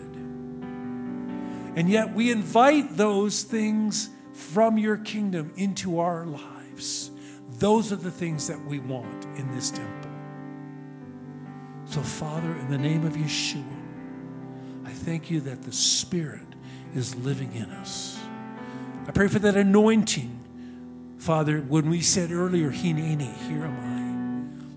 And 1.76 1.88
yet 1.88 2.12
we 2.14 2.30
invite 2.30 2.96
those 2.96 3.42
things 3.42 4.10
from 4.32 4.78
your 4.78 4.96
kingdom 4.96 5.52
into 5.56 6.00
our 6.00 6.26
lives. 6.26 7.10
Those 7.58 7.92
are 7.92 7.96
the 7.96 8.10
things 8.10 8.48
that 8.48 8.64
we 8.64 8.80
want 8.80 9.24
in 9.36 9.54
this 9.54 9.70
temple. 9.70 10.10
So, 11.84 12.00
Father, 12.02 12.54
in 12.54 12.70
the 12.70 12.78
name 12.78 13.04
of 13.04 13.14
Yeshua, 13.14 13.64
I 14.84 14.90
thank 14.90 15.30
you 15.30 15.40
that 15.40 15.62
the 15.62 15.72
Spirit 15.72 16.49
is 16.94 17.14
living 17.16 17.54
in 17.54 17.70
us. 17.70 18.18
I 19.06 19.12
pray 19.12 19.28
for 19.28 19.38
that 19.40 19.56
anointing, 19.56 20.38
Father, 21.18 21.60
when 21.60 21.90
we 21.90 22.00
said 22.00 22.30
earlier, 22.30 22.70
Hineni, 22.70 23.32
here 23.48 23.64
am 23.64 23.76
I. 23.76 24.00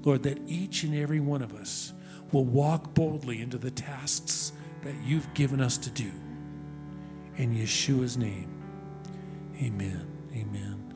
Lord, 0.03 0.23
that 0.23 0.39
each 0.47 0.83
and 0.83 0.95
every 0.95 1.19
one 1.19 1.41
of 1.41 1.53
us 1.53 1.93
will 2.31 2.45
walk 2.45 2.93
boldly 2.93 3.41
into 3.41 3.57
the 3.57 3.71
tasks 3.71 4.51
that 4.83 4.95
you've 5.05 5.33
given 5.33 5.61
us 5.61 5.77
to 5.77 5.89
do. 5.89 6.11
In 7.37 7.55
Yeshua's 7.55 8.17
name, 8.17 8.49
amen. 9.61 10.07
Amen. 10.35 10.72